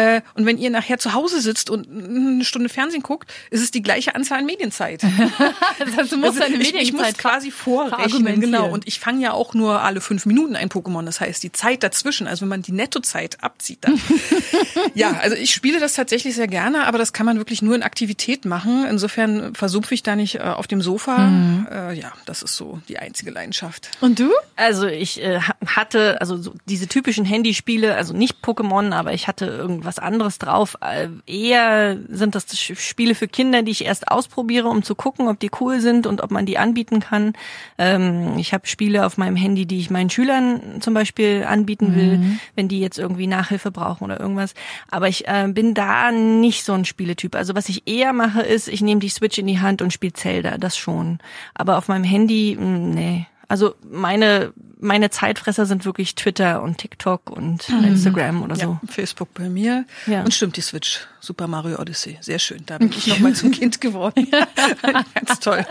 Äh, 0.00 0.22
und 0.34 0.46
wenn 0.46 0.56
ihr 0.56 0.70
nachher 0.70 0.98
zu 0.98 1.12
Hause 1.12 1.40
sitzt 1.40 1.68
und 1.68 1.88
eine 1.88 2.44
Stunde 2.44 2.68
Fernsehen 2.68 3.02
guckt, 3.02 3.30
ist 3.50 3.60
es 3.62 3.70
die 3.70 3.82
gleiche 3.82 4.14
Anzahl 4.14 4.38
an 4.38 4.46
Medienzeit. 4.46 5.02
das 5.78 5.96
heißt, 5.96 6.12
du 6.12 6.16
musst 6.16 6.40
Also 6.40 6.40
deine 6.40 6.54
ich, 6.56 6.68
ich 6.74 6.92
muss 6.92 7.02
Medienzeit 7.02 7.18
quasi 7.18 7.50
vorrechnen, 7.50 8.40
genau. 8.40 8.68
Und 8.70 8.86
ich 8.86 8.98
fange 9.00 9.22
ja 9.22 9.32
auch 9.32 9.54
nur 9.54 9.82
alle 9.82 10.00
fünf 10.00 10.26
Minuten 10.26 10.56
ein 10.56 10.68
Pokémon. 10.68 11.04
Das 11.04 11.20
heißt, 11.20 11.42
die 11.42 11.52
Zeit 11.52 11.82
dazwischen, 11.82 12.26
also 12.26 12.42
wenn 12.42 12.48
man 12.48 12.62
die 12.62 12.72
Nettozeit 12.72 13.42
abzieht, 13.42 13.78
dann. 13.82 14.00
ja, 14.94 15.18
also 15.20 15.36
ich 15.36 15.52
spiele 15.52 15.80
das 15.80 15.94
tatsächlich 15.94 16.34
sehr 16.34 16.48
gerne, 16.48 16.86
aber 16.86 16.98
das 16.98 17.12
kann 17.12 17.26
man 17.26 17.36
wirklich 17.38 17.62
nur 17.62 17.74
in 17.74 17.82
Aktivität 17.82 18.44
machen. 18.44 18.86
Insofern 18.88 19.54
versumpfe 19.54 19.94
ich 19.94 20.02
da 20.02 20.16
nicht 20.16 20.36
äh, 20.36 20.40
auf 20.40 20.66
dem 20.66 20.80
Sofa. 20.80 21.18
Mhm. 21.18 21.68
Äh, 21.70 21.92
ja, 21.94 22.12
das 22.26 22.42
ist 22.42 22.56
so 22.56 22.80
die 22.88 22.98
einzige 22.98 23.30
Leidenschaft. 23.30 23.90
Und 24.00 24.18
du? 24.18 24.30
Also 24.56 24.86
ich 24.86 25.22
äh, 25.22 25.40
ha- 25.40 25.56
hatte 25.66 26.20
also 26.20 26.36
so 26.40 26.54
diese 26.66 26.86
typischen 26.86 27.24
Handyspiele, 27.24 27.94
also 27.94 28.14
nicht 28.14 28.36
Pokémon, 28.42 28.92
aber 28.92 29.12
ich 29.12 29.28
hatte 29.28 29.46
irgendwas 29.46 29.89
anderes 29.98 30.38
drauf. 30.38 30.76
Äh, 30.80 31.08
eher 31.26 31.98
sind 32.08 32.34
das 32.34 32.56
Spiele 32.56 33.14
für 33.14 33.28
Kinder, 33.28 33.62
die 33.62 33.72
ich 33.72 33.84
erst 33.84 34.08
ausprobiere, 34.08 34.68
um 34.68 34.82
zu 34.82 34.94
gucken, 34.94 35.28
ob 35.28 35.40
die 35.40 35.50
cool 35.60 35.80
sind 35.80 36.06
und 36.06 36.22
ob 36.22 36.30
man 36.30 36.46
die 36.46 36.58
anbieten 36.58 37.00
kann. 37.00 37.32
Ähm, 37.78 38.38
ich 38.38 38.52
habe 38.52 38.66
Spiele 38.66 39.06
auf 39.06 39.18
meinem 39.18 39.36
Handy, 39.36 39.66
die 39.66 39.78
ich 39.78 39.90
meinen 39.90 40.10
Schülern 40.10 40.80
zum 40.80 40.94
Beispiel 40.94 41.44
anbieten 41.46 41.94
will, 41.94 42.38
wenn 42.54 42.68
die 42.68 42.80
jetzt 42.80 42.98
irgendwie 42.98 43.26
Nachhilfe 43.26 43.70
brauchen 43.70 44.04
oder 44.04 44.20
irgendwas. 44.20 44.54
Aber 44.90 45.08
ich 45.08 45.26
äh, 45.26 45.48
bin 45.48 45.74
da 45.74 46.12
nicht 46.12 46.64
so 46.64 46.72
ein 46.72 46.84
Spieletyp. 46.84 47.34
Also 47.34 47.54
was 47.54 47.68
ich 47.68 47.86
eher 47.86 48.12
mache, 48.12 48.42
ist, 48.42 48.68
ich 48.68 48.80
nehme 48.80 49.00
die 49.00 49.08
Switch 49.08 49.38
in 49.38 49.46
die 49.46 49.60
Hand 49.60 49.82
und 49.82 49.92
spiele 49.92 50.12
Zelda, 50.12 50.58
das 50.58 50.76
schon. 50.76 51.18
Aber 51.54 51.78
auf 51.78 51.88
meinem 51.88 52.04
Handy, 52.04 52.56
mh, 52.58 52.78
nee. 52.94 53.26
Also 53.50 53.74
meine 53.82 54.52
meine 54.78 55.10
Zeitfresser 55.10 55.66
sind 55.66 55.84
wirklich 55.84 56.14
Twitter 56.14 56.62
und 56.62 56.78
TikTok 56.78 57.30
und 57.30 57.68
Instagram 57.68 58.42
oder 58.42 58.54
so. 58.54 58.62
Ja, 58.62 58.80
Facebook 58.88 59.34
bei 59.34 59.48
mir. 59.48 59.84
Ja. 60.06 60.22
Und 60.22 60.32
stimmt, 60.32 60.56
die 60.56 60.60
Switch. 60.60 61.00
Super 61.18 61.48
Mario 61.48 61.80
Odyssey. 61.80 62.16
Sehr 62.20 62.38
schön. 62.38 62.62
Da 62.64 62.78
bin 62.78 62.90
ich 62.96 63.08
nochmal 63.08 63.34
zum 63.34 63.50
Kind 63.50 63.80
geworden. 63.80 64.28
Ganz 65.14 65.40
toll. 65.40 65.66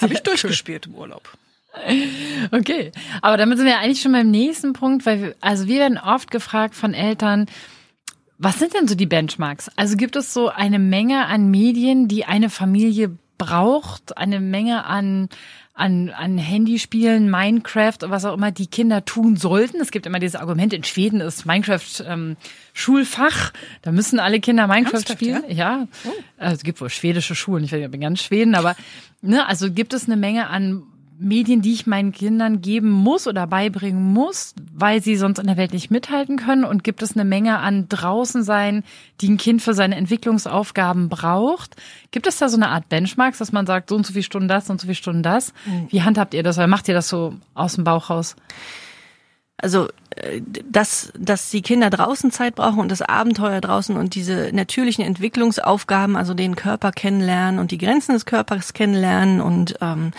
Habe 0.00 0.12
ich 0.12 0.20
durchgespielt 0.20 0.86
im 0.86 0.96
Urlaub. 0.96 1.22
Okay, 2.50 2.90
aber 3.22 3.36
damit 3.36 3.58
sind 3.58 3.68
wir 3.68 3.78
eigentlich 3.78 4.02
schon 4.02 4.10
beim 4.10 4.32
nächsten 4.32 4.72
Punkt, 4.72 5.06
weil 5.06 5.22
wir, 5.22 5.34
also 5.40 5.68
wir 5.68 5.78
werden 5.78 5.98
oft 5.98 6.32
gefragt 6.32 6.74
von 6.74 6.94
Eltern, 6.94 7.46
was 8.36 8.58
sind 8.58 8.74
denn 8.74 8.88
so 8.88 8.96
die 8.96 9.06
Benchmarks? 9.06 9.70
Also 9.76 9.96
gibt 9.96 10.16
es 10.16 10.34
so 10.34 10.48
eine 10.48 10.80
Menge 10.80 11.26
an 11.26 11.52
Medien, 11.52 12.08
die 12.08 12.24
eine 12.24 12.50
Familie 12.50 13.16
braucht, 13.36 14.18
eine 14.18 14.40
Menge 14.40 14.86
an 14.86 15.28
an, 15.78 16.10
an 16.10 16.38
Handyspielen, 16.38 17.30
Minecraft, 17.30 17.98
was 18.02 18.24
auch 18.24 18.34
immer 18.34 18.50
die 18.50 18.66
Kinder 18.66 19.04
tun 19.04 19.36
sollten. 19.36 19.80
Es 19.80 19.92
gibt 19.92 20.06
immer 20.06 20.18
dieses 20.18 20.34
Argument, 20.34 20.72
in 20.72 20.82
Schweden 20.82 21.20
ist 21.20 21.46
Minecraft 21.46 22.04
ähm, 22.04 22.36
Schulfach. 22.72 23.52
Da 23.82 23.92
müssen 23.92 24.18
alle 24.18 24.40
Kinder 24.40 24.66
Minecraft 24.66 24.94
Ernsthaft, 24.94 25.20
spielen. 25.20 25.44
Ja, 25.48 25.86
also 26.36 26.56
es 26.56 26.64
gibt 26.64 26.80
wohl 26.80 26.90
schwedische 26.90 27.36
Schulen, 27.36 27.62
ich 27.62 27.70
weiß 27.70 27.78
nicht, 27.78 27.88
ob 27.88 27.94
in 27.94 28.00
ganz 28.00 28.20
Schweden, 28.20 28.56
aber 28.56 28.74
ne, 29.22 29.46
also 29.46 29.70
gibt 29.70 29.94
es 29.94 30.06
eine 30.06 30.16
Menge 30.16 30.48
an 30.48 30.82
Medien, 31.18 31.62
die 31.62 31.72
ich 31.72 31.86
meinen 31.86 32.12
Kindern 32.12 32.60
geben 32.60 32.90
muss 32.90 33.26
oder 33.26 33.46
beibringen 33.46 34.12
muss, 34.12 34.54
weil 34.72 35.02
sie 35.02 35.16
sonst 35.16 35.38
in 35.38 35.46
der 35.46 35.56
Welt 35.56 35.72
nicht 35.72 35.90
mithalten 35.90 36.36
können? 36.36 36.64
Und 36.64 36.84
gibt 36.84 37.02
es 37.02 37.14
eine 37.14 37.24
Menge 37.24 37.58
an 37.58 37.88
draußen 37.88 38.42
sein, 38.42 38.84
die 39.20 39.30
ein 39.30 39.36
Kind 39.36 39.60
für 39.62 39.74
seine 39.74 39.96
Entwicklungsaufgaben 39.96 41.08
braucht? 41.08 41.76
Gibt 42.10 42.26
es 42.26 42.38
da 42.38 42.48
so 42.48 42.56
eine 42.56 42.68
Art 42.68 42.88
Benchmarks, 42.88 43.38
dass 43.38 43.52
man 43.52 43.66
sagt, 43.66 43.90
so 43.90 43.96
und 43.96 44.06
so 44.06 44.12
viele 44.12 44.22
Stunden 44.22 44.48
das, 44.48 44.66
so 44.66 44.72
und 44.72 44.80
so 44.80 44.86
viele 44.86 44.94
Stunden 44.94 45.22
das? 45.22 45.52
Wie 45.90 46.02
handhabt 46.02 46.34
ihr 46.34 46.42
das? 46.42 46.58
Oder 46.58 46.68
macht 46.68 46.88
ihr 46.88 46.94
das 46.94 47.08
so 47.08 47.34
aus 47.54 47.74
dem 47.74 47.84
Bauch 47.84 48.10
raus? 48.10 48.36
Also 49.60 49.88
äh, 50.14 50.40
dass, 50.70 51.12
dass 51.18 51.50
die 51.50 51.62
Kinder 51.62 51.90
draußen 51.90 52.30
Zeit 52.30 52.54
brauchen 52.54 52.78
und 52.78 52.90
das 52.90 53.02
Abenteuer 53.02 53.60
draußen 53.60 53.96
und 53.96 54.14
diese 54.14 54.50
natürlichen 54.52 55.04
Entwicklungsaufgaben, 55.04 56.16
also 56.16 56.32
den 56.32 56.54
Körper 56.54 56.92
kennenlernen 56.92 57.58
und 57.58 57.72
die 57.72 57.78
Grenzen 57.78 58.12
des 58.12 58.24
Körpers 58.24 58.72
kennenlernen 58.72 59.40
und 59.40 59.76
ähm, 59.80 60.12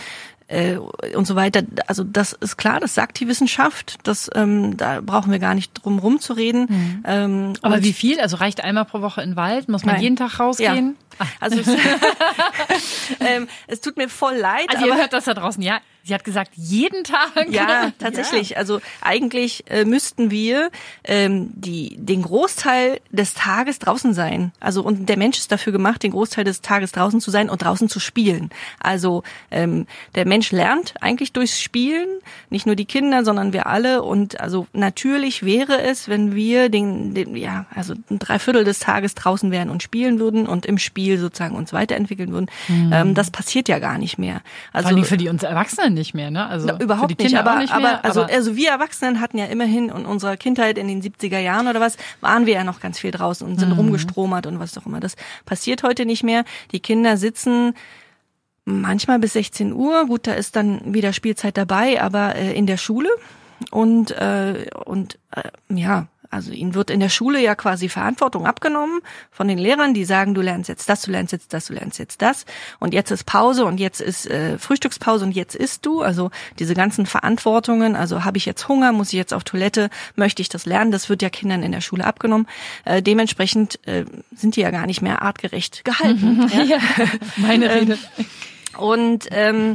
äh, 0.50 0.76
und 1.14 1.26
so 1.26 1.36
weiter. 1.36 1.62
Also 1.86 2.04
das 2.04 2.32
ist 2.32 2.56
klar, 2.56 2.80
das 2.80 2.94
sagt 2.94 3.20
die 3.20 3.28
Wissenschaft. 3.28 3.98
Das 4.02 4.28
ähm, 4.34 4.76
da 4.76 5.00
brauchen 5.00 5.30
wir 5.30 5.38
gar 5.38 5.54
nicht 5.54 5.72
drum 5.74 5.98
rumzureden. 5.98 7.02
Ähm, 7.06 7.52
Aber 7.62 7.82
wie 7.82 7.92
viel? 7.92 8.20
Also 8.20 8.36
reicht 8.36 8.62
einmal 8.62 8.84
pro 8.84 9.00
Woche 9.00 9.22
in 9.22 9.30
den 9.30 9.36
Wald? 9.36 9.68
Muss 9.68 9.84
man 9.84 9.94
Nein. 9.94 10.02
jeden 10.02 10.16
Tag 10.16 10.40
rausgehen? 10.40 10.96
Ja. 11.18 11.26
Also 11.38 11.60
es, 11.60 11.68
ähm, 13.20 13.48
es 13.66 13.80
tut 13.80 13.96
mir 13.96 14.08
voll 14.08 14.36
leid, 14.36 14.66
Also 14.68 14.86
ihr 14.86 14.96
hört 14.96 15.12
das 15.12 15.24
da 15.24 15.34
draußen, 15.34 15.62
ja. 15.62 15.80
Sie 16.04 16.14
hat 16.14 16.24
gesagt, 16.24 16.52
jeden 16.54 17.04
Tag. 17.04 17.20
Ja, 17.50 17.92
tatsächlich. 17.98 18.56
Also 18.56 18.80
eigentlich 19.00 19.64
äh, 19.68 19.84
müssten 19.84 20.30
wir 20.30 20.70
ähm, 21.04 21.50
die 21.54 21.96
den 21.96 22.22
Großteil 22.22 23.00
des 23.10 23.34
Tages 23.34 23.78
draußen 23.78 24.14
sein. 24.14 24.52
Also 24.60 24.82
und 24.82 25.08
der 25.08 25.16
Mensch 25.16 25.38
ist 25.38 25.50
dafür 25.50 25.72
gemacht, 25.72 26.02
den 26.02 26.12
Großteil 26.12 26.44
des 26.44 26.60
Tages 26.60 26.92
draußen 26.92 27.20
zu 27.20 27.30
sein 27.30 27.50
und 27.50 27.62
draußen 27.62 27.88
zu 27.88 27.98
spielen. 27.98 28.50
Also 28.78 29.22
ähm, 29.50 29.86
der 30.14 30.26
Mensch 30.26 30.52
lernt 30.52 30.94
eigentlich 31.00 31.32
durchs 31.32 31.60
Spielen, 31.60 32.08
nicht 32.50 32.66
nur 32.66 32.76
die 32.76 32.84
Kinder, 32.84 33.24
sondern 33.24 33.52
wir 33.52 33.66
alle. 33.66 34.02
Und 34.02 34.40
also 34.40 34.66
natürlich 34.72 35.42
wäre 35.44 35.80
es, 35.82 36.08
wenn 36.08 36.34
wir 36.34 36.68
den, 36.68 37.14
den 37.14 37.36
ja 37.36 37.66
also 37.74 37.94
ein 38.10 38.18
Dreiviertel 38.18 38.64
des 38.64 38.78
Tages 38.78 39.14
draußen 39.14 39.50
wären 39.50 39.70
und 39.70 39.82
spielen 39.82 40.18
würden 40.18 40.46
und 40.46 40.66
im 40.66 40.78
Spiel 40.78 41.18
sozusagen 41.18 41.56
uns 41.56 41.72
weiterentwickeln 41.72 42.32
würden. 42.32 42.50
Ähm, 42.68 43.14
das 43.14 43.30
passiert 43.30 43.68
ja 43.68 43.78
gar 43.78 43.98
nicht 43.98 44.18
mehr. 44.18 44.40
Also 44.72 44.88
Vor 44.88 44.96
allem 44.96 45.04
für 45.04 45.16
die 45.16 45.28
uns 45.28 45.42
Erwachsenen 45.42 45.89
nicht 45.94 46.14
mehr, 46.14 46.30
ne? 46.30 46.46
Also 46.46 46.66
na, 46.68 46.78
überhaupt 46.80 47.18
nicht, 47.18 47.36
aber, 47.36 47.56
nicht 47.56 47.74
mehr. 47.76 47.94
aber, 47.94 48.04
also, 48.04 48.22
aber 48.22 48.32
also 48.32 48.56
wir 48.56 48.70
Erwachsenen 48.70 49.20
hatten 49.20 49.38
ja 49.38 49.46
immerhin 49.46 49.88
in 49.90 50.06
unserer 50.06 50.36
Kindheit 50.36 50.78
in 50.78 50.88
den 50.88 51.02
70er 51.02 51.38
Jahren 51.38 51.68
oder 51.68 51.80
was, 51.80 51.96
waren 52.20 52.46
wir 52.46 52.54
ja 52.54 52.64
noch 52.64 52.80
ganz 52.80 52.98
viel 52.98 53.10
draußen 53.10 53.46
und 53.46 53.54
Mhm. 53.54 53.58
sind 53.58 53.72
rumgestromert 53.72 54.46
und 54.46 54.58
was 54.60 54.76
auch 54.78 54.86
immer. 54.86 55.00
Das 55.00 55.16
passiert 55.44 55.82
heute 55.82 56.06
nicht 56.06 56.22
mehr. 56.22 56.44
Die 56.72 56.80
Kinder 56.80 57.16
sitzen 57.16 57.74
manchmal 58.64 59.18
bis 59.18 59.32
16 59.34 59.72
Uhr. 59.72 60.06
Gut, 60.06 60.26
da 60.26 60.32
ist 60.34 60.56
dann 60.56 60.94
wieder 60.94 61.12
Spielzeit 61.12 61.56
dabei, 61.56 62.00
aber 62.02 62.36
äh, 62.36 62.52
in 62.54 62.66
der 62.66 62.76
Schule 62.76 63.08
und 63.70 64.10
äh, 64.12 64.66
und 64.84 65.18
äh, 65.34 65.42
ja, 65.74 66.06
also 66.30 66.52
ihnen 66.52 66.74
wird 66.74 66.90
in 66.90 67.00
der 67.00 67.08
Schule 67.08 67.40
ja 67.42 67.56
quasi 67.56 67.88
Verantwortung 67.88 68.46
abgenommen 68.46 69.00
von 69.30 69.48
den 69.48 69.58
Lehrern, 69.58 69.94
die 69.94 70.04
sagen, 70.04 70.32
du 70.32 70.40
lernst 70.40 70.68
jetzt 70.68 70.88
das, 70.88 71.02
du 71.02 71.10
lernst 71.10 71.32
jetzt 71.32 71.52
das, 71.52 71.66
du 71.66 71.74
lernst 71.74 71.98
jetzt 71.98 72.22
das 72.22 72.46
und 72.78 72.94
jetzt 72.94 73.10
ist 73.10 73.24
Pause 73.24 73.64
und 73.64 73.80
jetzt 73.80 74.00
ist 74.00 74.26
äh, 74.28 74.56
Frühstückspause 74.56 75.24
und 75.24 75.32
jetzt 75.32 75.56
isst 75.56 75.84
du. 75.84 76.02
Also 76.02 76.30
diese 76.58 76.74
ganzen 76.74 77.06
Verantwortungen, 77.06 77.96
also 77.96 78.24
habe 78.24 78.38
ich 78.38 78.46
jetzt 78.46 78.68
Hunger, 78.68 78.92
muss 78.92 79.08
ich 79.08 79.14
jetzt 79.14 79.34
auf 79.34 79.42
Toilette, 79.42 79.90
möchte 80.14 80.40
ich 80.40 80.48
das 80.48 80.66
lernen, 80.66 80.92
das 80.92 81.08
wird 81.08 81.20
ja 81.20 81.30
Kindern 81.30 81.62
in 81.62 81.72
der 81.72 81.80
Schule 81.80 82.04
abgenommen. 82.04 82.46
Äh, 82.84 83.02
dementsprechend 83.02 83.84
äh, 83.86 84.04
sind 84.32 84.54
die 84.54 84.60
ja 84.60 84.70
gar 84.70 84.86
nicht 84.86 85.02
mehr 85.02 85.22
artgerecht 85.22 85.84
gehalten. 85.84 86.48
ja? 86.54 86.62
ja, 86.62 86.78
meine 87.36 87.70
Rede. 87.74 87.98
Und 88.76 89.26
ähm, 89.32 89.74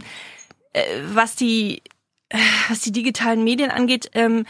äh, 0.71 0.81
was 1.13 1.35
die 1.35 1.81
äh, 2.29 2.37
was 2.69 2.81
die 2.81 2.91
digitalen 2.91 3.43
Medien 3.43 3.69
angeht, 3.71 4.09
ähm, 4.13 4.45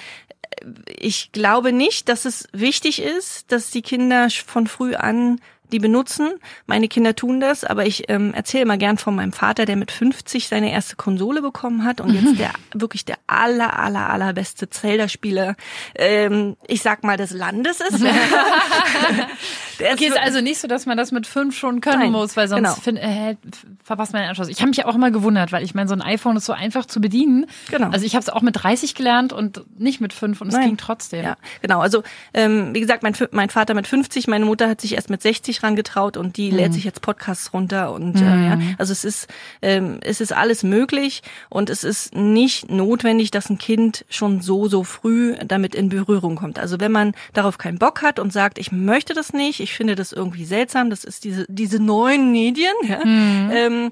ich 0.87 1.31
glaube 1.31 1.71
nicht, 1.71 2.09
dass 2.09 2.25
es 2.25 2.47
wichtig 2.51 3.01
ist, 3.01 3.51
dass 3.51 3.71
die 3.71 3.81
Kinder 3.81 4.29
von 4.29 4.67
früh 4.67 4.95
an 4.95 5.39
die 5.71 5.79
benutzen. 5.79 6.33
Meine 6.67 6.87
Kinder 6.87 7.15
tun 7.15 7.39
das, 7.39 7.63
aber 7.63 7.85
ich 7.85 8.09
ähm, 8.09 8.33
erzähle 8.33 8.63
immer 8.63 8.77
gern 8.77 8.97
von 8.97 9.15
meinem 9.15 9.33
Vater, 9.33 9.65
der 9.65 9.75
mit 9.75 9.91
50 9.91 10.47
seine 10.47 10.71
erste 10.71 10.95
Konsole 10.95 11.41
bekommen 11.41 11.83
hat 11.83 12.01
und 12.01 12.13
jetzt 12.13 12.39
der 12.39 12.51
wirklich 12.73 13.05
der 13.05 13.17
aller 13.27 13.79
aller 13.79 14.09
allerbeste 14.09 14.69
Zelda-Spieler, 14.69 15.55
ähm, 15.95 16.55
ich 16.67 16.81
sag 16.81 17.03
mal 17.03 17.17
des 17.17 17.31
Landes 17.31 17.81
ist. 17.81 18.03
der 19.79 19.93
Okay, 19.93 20.07
ist 20.07 20.17
also 20.17 20.41
nicht 20.41 20.59
so, 20.59 20.67
dass 20.67 20.85
man 20.85 20.97
das 20.97 21.11
mit 21.11 21.27
fünf 21.27 21.57
schon 21.57 21.81
können 21.81 21.99
Nein, 21.99 22.11
muss, 22.11 22.37
weil 22.37 22.47
sonst 22.47 22.83
genau. 22.83 22.99
äh, 22.99 23.35
verpasst 23.83 24.13
man 24.13 24.21
den 24.21 24.29
Anschluss. 24.29 24.47
Ich 24.47 24.59
habe 24.59 24.69
mich 24.69 24.85
auch 24.85 24.95
immer 24.95 25.11
gewundert, 25.11 25.51
weil 25.51 25.63
ich 25.63 25.75
meine, 25.75 25.87
so 25.87 25.95
ein 25.95 26.01
iPhone 26.01 26.37
ist 26.37 26.45
so 26.45 26.53
einfach 26.53 26.85
zu 26.85 27.01
bedienen. 27.01 27.45
Genau. 27.69 27.89
Also 27.89 28.05
ich 28.05 28.15
habe 28.15 28.21
es 28.21 28.29
auch 28.29 28.41
mit 28.41 28.61
30 28.61 28.95
gelernt 28.95 29.33
und 29.33 29.63
nicht 29.79 30.01
mit 30.01 30.13
fünf 30.13 30.41
und 30.41 30.49
es 30.49 30.59
ging 30.59 30.77
trotzdem. 30.77 31.23
Ja, 31.23 31.37
genau. 31.61 31.79
Also 31.79 32.03
ähm, 32.33 32.73
wie 32.73 32.79
gesagt, 32.79 33.03
mein, 33.03 33.15
mein 33.31 33.49
Vater 33.49 33.73
mit 33.73 33.87
50, 33.87 34.27
meine 34.27 34.45
Mutter 34.45 34.69
hat 34.69 34.81
sich 34.81 34.95
erst 34.95 35.09
mit 35.09 35.21
60 35.21 35.54
rangetraut 35.63 36.17
und 36.17 36.37
die 36.37 36.51
lädt 36.51 36.73
sich 36.73 36.83
jetzt 36.83 37.01
Podcasts 37.01 37.53
runter 37.53 37.93
und 37.93 38.15
äh, 38.15 38.23
ja, 38.23 38.59
also 38.77 38.91
es 38.91 39.03
ist 39.03 39.27
ähm, 39.61 39.99
es 40.01 40.21
ist 40.21 40.33
alles 40.33 40.63
möglich 40.63 41.21
und 41.49 41.69
es 41.69 41.83
ist 41.83 42.15
nicht 42.15 42.69
notwendig, 42.69 43.31
dass 43.31 43.49
ein 43.49 43.57
Kind 43.57 44.05
schon 44.09 44.41
so 44.41 44.67
so 44.67 44.83
früh 44.83 45.35
damit 45.45 45.75
in 45.75 45.89
Berührung 45.89 46.35
kommt. 46.35 46.59
Also 46.59 46.79
wenn 46.79 46.91
man 46.91 47.13
darauf 47.33 47.57
keinen 47.57 47.77
Bock 47.77 48.01
hat 48.01 48.19
und 48.19 48.31
sagt, 48.33 48.57
ich 48.57 48.71
möchte 48.71 49.13
das 49.13 49.33
nicht, 49.33 49.59
ich 49.59 49.73
finde 49.73 49.95
das 49.95 50.11
irgendwie 50.11 50.45
seltsam, 50.45 50.89
das 50.89 51.03
ist 51.03 51.23
diese 51.23 51.45
diese 51.49 51.79
neuen 51.79 52.31
Medien, 52.31 52.73
ja, 52.87 52.99
ähm, 53.03 53.91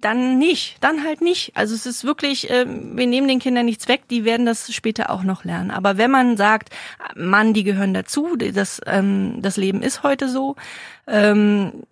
dann 0.00 0.38
nicht, 0.38 0.76
dann 0.80 1.04
halt 1.04 1.20
nicht. 1.20 1.56
Also 1.56 1.74
es 1.74 1.86
ist 1.86 2.04
wirklich, 2.04 2.50
ähm, 2.50 2.96
wir 2.96 3.06
nehmen 3.06 3.28
den 3.28 3.38
Kindern 3.38 3.66
nichts 3.66 3.88
weg, 3.88 4.08
die 4.08 4.24
werden 4.24 4.46
das 4.46 4.72
später 4.72 5.10
auch 5.10 5.22
noch 5.22 5.44
lernen. 5.44 5.70
Aber 5.70 5.96
wenn 5.96 6.10
man 6.10 6.36
sagt, 6.36 6.70
Mann, 7.14 7.54
die 7.54 7.64
gehören 7.64 7.94
dazu, 7.94 8.36
das, 8.36 8.80
ähm, 8.86 9.40
das 9.40 9.56
Leben 9.56 9.82
ist 9.82 10.02
heute 10.02 10.28
so, 10.28 10.56
ähm, 11.06 11.84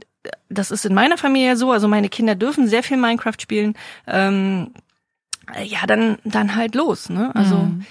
das 0.48 0.70
ist 0.70 0.86
in 0.86 0.94
meiner 0.94 1.18
Familie 1.18 1.56
so, 1.56 1.70
also 1.70 1.88
meine 1.88 2.08
Kinder 2.08 2.34
dürfen 2.34 2.66
sehr 2.68 2.82
viel 2.82 2.96
Minecraft 2.96 3.38
spielen, 3.38 3.74
ja, 4.06 5.86
dann, 5.86 6.16
dann 6.24 6.56
halt 6.56 6.74
los. 6.74 7.10
Ne? 7.10 7.30
Also 7.34 7.56
ähm, 7.56 7.84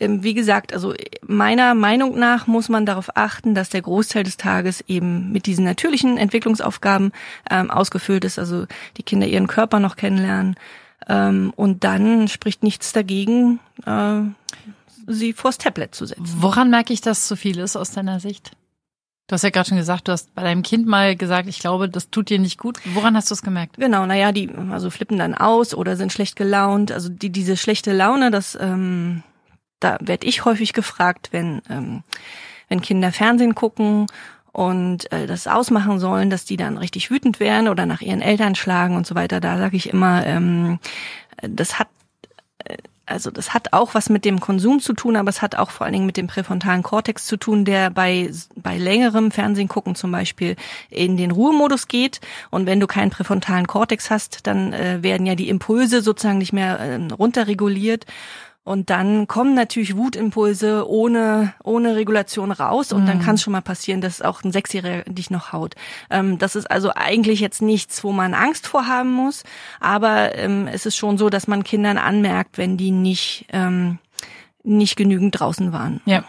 wie 0.00 0.34
gesagt, 0.34 0.72
also 0.72 0.94
meiner 1.26 1.74
Meinung 1.74 2.18
nach 2.18 2.46
muss 2.46 2.68
man 2.68 2.86
darauf 2.86 3.16
achten, 3.16 3.54
dass 3.54 3.68
der 3.68 3.82
Großteil 3.82 4.24
des 4.24 4.36
Tages 4.36 4.82
eben 4.88 5.30
mit 5.30 5.46
diesen 5.46 5.64
natürlichen 5.64 6.16
Entwicklungsaufgaben 6.16 7.12
ähm, 7.50 7.70
ausgefüllt 7.70 8.24
ist, 8.24 8.38
also 8.38 8.66
die 8.96 9.02
Kinder 9.02 9.26
ihren 9.26 9.46
Körper 9.46 9.78
noch 9.78 9.96
kennenlernen. 9.96 10.56
Ähm, 11.08 11.52
und 11.56 11.84
dann 11.84 12.28
spricht 12.28 12.62
nichts 12.62 12.92
dagegen, 12.92 13.60
äh, 13.84 14.20
sie 15.06 15.32
vors 15.32 15.58
Tablet 15.58 15.94
zu 15.94 16.06
setzen. 16.06 16.24
Woran 16.38 16.70
merke 16.70 16.92
ich, 16.92 17.00
dass 17.00 17.26
zu 17.26 17.36
viel 17.36 17.58
ist 17.58 17.76
aus 17.76 17.92
deiner 17.92 18.20
Sicht? 18.20 18.52
Du 19.26 19.34
hast 19.34 19.44
ja 19.44 19.50
gerade 19.50 19.68
schon 19.68 19.78
gesagt, 19.78 20.08
du 20.08 20.12
hast 20.12 20.34
bei 20.34 20.42
deinem 20.42 20.62
Kind 20.62 20.88
mal 20.88 21.14
gesagt, 21.14 21.48
ich 21.48 21.60
glaube, 21.60 21.88
das 21.88 22.10
tut 22.10 22.30
dir 22.30 22.40
nicht 22.40 22.58
gut. 22.58 22.80
Woran 22.94 23.16
hast 23.16 23.30
du 23.30 23.34
es 23.34 23.42
gemerkt? 23.42 23.76
Genau, 23.76 24.04
naja, 24.04 24.32
die 24.32 24.50
also 24.72 24.90
flippen 24.90 25.18
dann 25.18 25.34
aus 25.34 25.72
oder 25.72 25.96
sind 25.96 26.12
schlecht 26.12 26.34
gelaunt. 26.34 26.90
Also 26.90 27.08
die, 27.08 27.30
diese 27.30 27.56
schlechte 27.56 27.92
Laune, 27.92 28.32
das 28.32 28.58
ähm, 28.60 29.22
da 29.80 29.98
werde 30.00 30.26
ich 30.26 30.44
häufig 30.44 30.72
gefragt, 30.72 31.28
wenn 31.32 31.62
ähm, 31.68 32.02
wenn 32.68 32.80
Kinder 32.80 33.12
Fernsehen 33.12 33.54
gucken 33.54 34.06
und 34.52 35.12
äh, 35.12 35.26
das 35.26 35.46
ausmachen 35.46 35.98
sollen, 35.98 36.30
dass 36.30 36.44
die 36.44 36.56
dann 36.56 36.78
richtig 36.78 37.10
wütend 37.10 37.40
werden 37.40 37.68
oder 37.68 37.86
nach 37.86 38.00
ihren 38.00 38.22
Eltern 38.22 38.54
schlagen 38.54 38.96
und 38.96 39.06
so 39.06 39.14
weiter. 39.14 39.40
Da 39.40 39.58
sage 39.58 39.76
ich 39.76 39.90
immer, 39.90 40.24
ähm, 40.26 40.78
das 41.42 41.78
hat 41.78 41.88
äh, 42.64 42.76
also 43.06 43.32
das 43.32 43.52
hat 43.52 43.72
auch 43.72 43.94
was 43.94 44.08
mit 44.08 44.24
dem 44.24 44.38
Konsum 44.38 44.78
zu 44.78 44.92
tun, 44.92 45.16
aber 45.16 45.30
es 45.30 45.42
hat 45.42 45.56
auch 45.56 45.72
vor 45.72 45.84
allen 45.84 45.94
Dingen 45.94 46.06
mit 46.06 46.16
dem 46.16 46.28
präfrontalen 46.28 46.84
Kortex 46.84 47.26
zu 47.26 47.36
tun, 47.36 47.64
der 47.64 47.90
bei, 47.90 48.30
bei 48.54 48.78
längerem 48.78 49.32
Fernsehen 49.32 49.66
gucken 49.66 49.96
zum 49.96 50.12
Beispiel 50.12 50.54
in 50.90 51.16
den 51.16 51.32
Ruhemodus 51.32 51.88
geht. 51.88 52.20
Und 52.50 52.66
wenn 52.66 52.78
du 52.78 52.86
keinen 52.86 53.10
präfrontalen 53.10 53.66
Kortex 53.66 54.10
hast, 54.10 54.46
dann 54.46 54.72
äh, 54.72 55.02
werden 55.02 55.26
ja 55.26 55.34
die 55.34 55.48
Impulse 55.48 56.02
sozusagen 56.02 56.38
nicht 56.38 56.52
mehr 56.52 56.78
äh, 56.78 57.12
runterreguliert. 57.12 58.06
Und 58.70 58.88
dann 58.88 59.26
kommen 59.26 59.54
natürlich 59.54 59.96
Wutimpulse 59.96 60.88
ohne, 60.88 61.54
ohne 61.64 61.96
Regulation 61.96 62.52
raus 62.52 62.92
und 62.92 63.04
dann 63.06 63.18
Mhm. 63.18 63.22
kann 63.22 63.34
es 63.34 63.42
schon 63.42 63.50
mal 63.52 63.62
passieren, 63.62 64.00
dass 64.00 64.22
auch 64.22 64.44
ein 64.44 64.52
Sechsjähriger 64.52 65.02
dich 65.12 65.28
noch 65.28 65.52
haut. 65.52 65.74
Ähm, 66.08 66.38
das 66.38 66.54
ist 66.54 66.70
also 66.70 66.92
eigentlich 66.94 67.40
jetzt 67.40 67.62
nichts, 67.62 68.04
wo 68.04 68.12
man 68.12 68.32
Angst 68.32 68.68
vor 68.68 68.86
haben 68.86 69.10
muss, 69.10 69.42
aber 69.80 70.36
ähm, 70.36 70.68
es 70.68 70.86
ist 70.86 70.96
schon 70.96 71.18
so, 71.18 71.30
dass 71.30 71.48
man 71.48 71.64
Kindern 71.64 71.98
anmerkt, 71.98 72.58
wenn 72.58 72.76
die 72.76 72.92
nicht, 72.92 73.46
ähm, 73.52 73.98
nicht 74.62 74.94
genügend 74.94 75.40
draußen 75.40 75.72
waren. 75.72 76.00
Ja. 76.04 76.22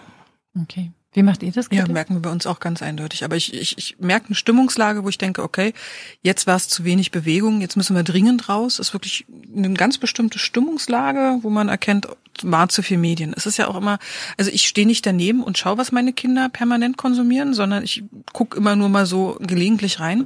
Okay. 0.60 0.90
Wie 1.14 1.24
macht 1.24 1.44
ihr 1.44 1.52
das? 1.52 1.68
Ja, 1.72 1.82
Kitty? 1.82 1.92
merken 1.92 2.14
wir 2.16 2.22
bei 2.22 2.32
uns 2.32 2.48
auch 2.48 2.62
ganz 2.62 2.82
eindeutig. 2.82 3.26
Aber 3.26 3.36
ich, 3.36 3.54
ich, 3.54 3.78
ich 3.78 4.00
merke 4.00 4.28
eine 4.28 4.36
Stimmungslage, 4.36 5.04
wo 5.04 5.10
ich 5.10 5.18
denke, 5.18 5.44
okay, 5.44 5.74
jetzt 6.22 6.48
war 6.48 6.56
es 6.56 6.70
zu 6.70 6.86
wenig 6.86 7.12
Bewegung, 7.12 7.60
jetzt 7.60 7.76
müssen 7.76 7.96
wir 7.98 8.04
dringend 8.04 8.48
raus. 8.48 8.80
Es 8.80 8.88
ist 8.88 8.94
wirklich 8.94 9.26
eine 9.54 9.74
ganz 9.74 9.98
bestimmte 9.98 10.40
Stimmungslage, 10.40 11.40
wo 11.42 11.50
man 11.50 11.68
erkennt, 11.68 12.08
war 12.44 12.70
zu 12.70 12.82
viel 12.82 12.98
Medien. 12.98 13.34
Es 13.36 13.46
ist 13.46 13.58
ja 13.58 13.68
auch 13.68 13.76
immer, 13.76 14.00
also 14.38 14.52
ich 14.52 14.68
stehe 14.68 14.88
nicht 14.88 15.06
daneben 15.06 15.44
und 15.44 15.58
schaue, 15.58 15.78
was 15.78 15.92
meine 15.92 16.14
Kinder 16.14 16.50
permanent 16.50 16.98
konsumieren, 16.98 17.54
sondern 17.54 17.84
ich 17.84 18.04
gucke 18.34 18.58
immer 18.58 18.76
nur 18.76 18.90
mal 18.90 19.06
so 19.06 19.38
gelegentlich 19.42 20.00
rein. 20.00 20.26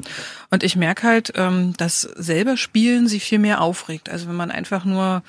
Und 0.50 0.64
ich 0.64 0.76
merke 0.76 1.08
halt, 1.08 1.34
ähm, 1.36 1.74
dass 1.78 2.02
selber 2.02 2.58
Spielen 2.58 3.08
sie 3.08 3.20
viel 3.20 3.40
mehr 3.40 3.62
aufregt. 3.62 4.10
Also 4.10 4.28
wenn 4.28 4.36
man 4.36 4.52
einfach 4.52 4.86
nur 4.86 5.24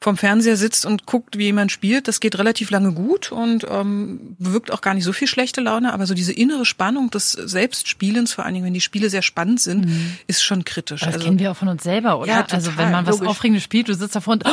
vom 0.00 0.16
Fernseher 0.16 0.56
sitzt 0.56 0.86
und 0.86 1.06
guckt, 1.06 1.38
wie 1.38 1.44
jemand 1.44 1.72
spielt, 1.72 2.06
das 2.06 2.20
geht 2.20 2.38
relativ 2.38 2.70
lange 2.70 2.92
gut 2.92 3.32
und 3.32 3.66
ähm, 3.68 4.36
bewirkt 4.38 4.72
auch 4.72 4.80
gar 4.80 4.94
nicht 4.94 5.02
so 5.02 5.12
viel 5.12 5.26
schlechte 5.26 5.60
Laune, 5.60 5.92
aber 5.92 6.06
so 6.06 6.14
diese 6.14 6.32
innere 6.32 6.64
Spannung 6.64 7.10
des 7.10 7.32
Selbstspielens, 7.32 8.32
vor 8.32 8.44
allen 8.44 8.54
Dingen, 8.54 8.66
wenn 8.66 8.74
die 8.74 8.80
Spiele 8.80 9.10
sehr 9.10 9.22
spannend 9.22 9.60
sind, 9.60 9.88
ist 10.28 10.44
schon 10.44 10.64
kritisch. 10.64 11.02
Aber 11.02 11.10
das 11.10 11.16
also, 11.16 11.26
kennen 11.26 11.40
wir 11.40 11.50
auch 11.50 11.56
von 11.56 11.66
uns 11.66 11.82
selber, 11.82 12.20
oder? 12.20 12.28
Ja, 12.28 12.42
total, 12.42 12.56
also 12.56 12.76
wenn 12.76 12.92
man 12.92 13.06
was 13.06 13.16
logisch. 13.16 13.28
Aufregendes 13.28 13.64
spielt, 13.64 13.88
du 13.88 13.94
sitzt 13.94 14.14
davor 14.14 14.34
und, 14.34 14.44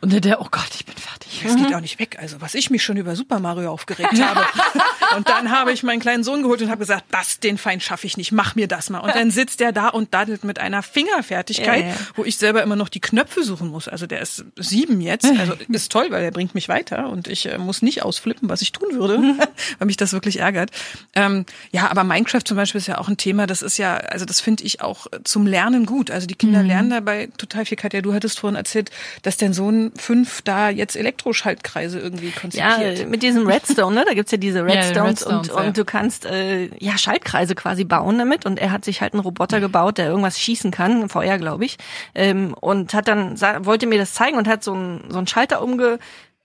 und 0.00 0.12
der, 0.12 0.20
der, 0.20 0.40
oh 0.40 0.48
Gott, 0.50 0.70
ich 0.74 0.86
bin 0.86 0.96
fertig. 0.96 1.42
es 1.44 1.56
geht 1.56 1.74
auch 1.74 1.80
nicht 1.80 1.98
weg. 1.98 2.16
Also 2.18 2.40
was 2.40 2.54
ich 2.54 2.70
mich 2.70 2.82
schon 2.82 2.96
über 2.96 3.14
Super 3.16 3.38
Mario 3.38 3.70
aufgeregt 3.70 4.18
habe. 4.22 4.40
und 5.16 5.28
dann 5.28 5.50
habe 5.50 5.72
ich 5.72 5.82
meinen 5.82 6.00
kleinen 6.00 6.24
Sohn 6.24 6.42
geholt 6.42 6.62
und 6.62 6.70
habe 6.70 6.78
gesagt, 6.78 7.04
das, 7.10 7.38
den 7.38 7.58
Feind 7.58 7.82
schaffe 7.82 8.06
ich 8.06 8.16
nicht, 8.16 8.32
mach 8.32 8.54
mir 8.54 8.66
das 8.66 8.88
mal. 8.88 9.00
Und 9.00 9.14
dann 9.14 9.30
sitzt 9.30 9.60
der 9.60 9.72
da 9.72 9.88
und 9.88 10.14
daddelt 10.14 10.42
mit 10.42 10.58
einer 10.58 10.82
Fingerfertigkeit, 10.82 11.84
Ja, 11.84 11.88
ja. 11.90 11.96
wo 12.14 12.24
ich 12.24 12.38
selber 12.38 12.62
immer 12.62 12.76
noch 12.76 12.88
die 12.88 13.00
Knöpfe 13.00 13.44
suchen 13.44 13.68
muss. 13.68 13.86
Also 13.86 14.06
der 14.06 14.20
ist 14.20 14.44
sieben 14.70 15.00
jetzt. 15.00 15.26
Also 15.38 15.54
ist 15.68 15.92
toll, 15.92 16.06
weil 16.10 16.24
er 16.24 16.30
bringt 16.30 16.54
mich 16.54 16.68
weiter 16.68 17.08
und 17.08 17.28
ich 17.28 17.46
äh, 17.46 17.58
muss 17.58 17.82
nicht 17.82 18.02
ausflippen, 18.02 18.48
was 18.48 18.62
ich 18.62 18.72
tun 18.72 18.88
würde, 18.92 19.18
weil 19.78 19.86
mich 19.86 19.96
das 19.96 20.12
wirklich 20.12 20.38
ärgert. 20.38 20.70
Ähm, 21.14 21.44
ja, 21.72 21.90
aber 21.90 22.04
Minecraft 22.04 22.42
zum 22.44 22.56
Beispiel 22.56 22.78
ist 22.80 22.86
ja 22.86 22.98
auch 22.98 23.08
ein 23.08 23.16
Thema, 23.16 23.46
das 23.46 23.62
ist 23.62 23.76
ja, 23.78 23.96
also 23.96 24.24
das 24.24 24.40
finde 24.40 24.64
ich 24.64 24.80
auch 24.80 25.06
zum 25.24 25.46
Lernen 25.46 25.86
gut. 25.86 26.10
Also 26.10 26.26
die 26.26 26.34
Kinder 26.34 26.62
lernen 26.62 26.90
dabei 26.90 27.28
total 27.36 27.64
viel. 27.66 27.76
Katja, 27.76 28.00
du 28.00 28.14
hattest 28.14 28.40
vorhin 28.40 28.56
erzählt, 28.56 28.90
dass 29.22 29.36
dein 29.36 29.52
Sohn 29.52 29.92
fünf 29.96 30.42
da 30.42 30.70
jetzt 30.70 30.96
Elektroschaltkreise 30.96 31.98
irgendwie 31.98 32.32
Ja, 32.52 32.74
konzipiert. 32.76 33.08
mit 33.08 33.22
diesem 33.22 33.46
Redstone, 33.46 33.94
ne? 33.94 34.04
Da 34.06 34.14
gibt's 34.14 34.32
ja 34.32 34.38
diese 34.38 34.64
die 34.64 34.72
Redstones, 34.72 35.22
Redstones, 35.26 35.48
und, 35.50 35.56
ja. 35.56 35.66
und 35.66 35.76
du 35.76 35.84
kannst 35.84 36.26
äh, 36.26 36.66
ja 36.78 36.96
Schaltkreise 36.96 37.54
quasi 37.54 37.84
bauen 37.84 38.18
damit. 38.18 38.46
Und 38.46 38.58
er 38.58 38.70
hat 38.72 38.84
sich 38.84 39.00
halt 39.00 39.14
einen 39.14 39.22
Roboter 39.22 39.60
gebaut, 39.60 39.98
der 39.98 40.06
irgendwas 40.06 40.38
schießen 40.38 40.70
kann, 40.70 41.08
Feuer, 41.08 41.38
glaube 41.38 41.64
ich. 41.64 41.78
Ähm, 42.14 42.54
und 42.60 42.94
hat 42.94 43.08
dann, 43.08 43.40
wollte 43.64 43.86
mir 43.86 43.98
das 43.98 44.14
zeigen 44.14 44.36
und 44.36 44.48
hat 44.48 44.59
so 44.64 44.72
einen 44.72 45.04
so 45.10 45.24
Schalter 45.26 45.62
umge 45.62 45.98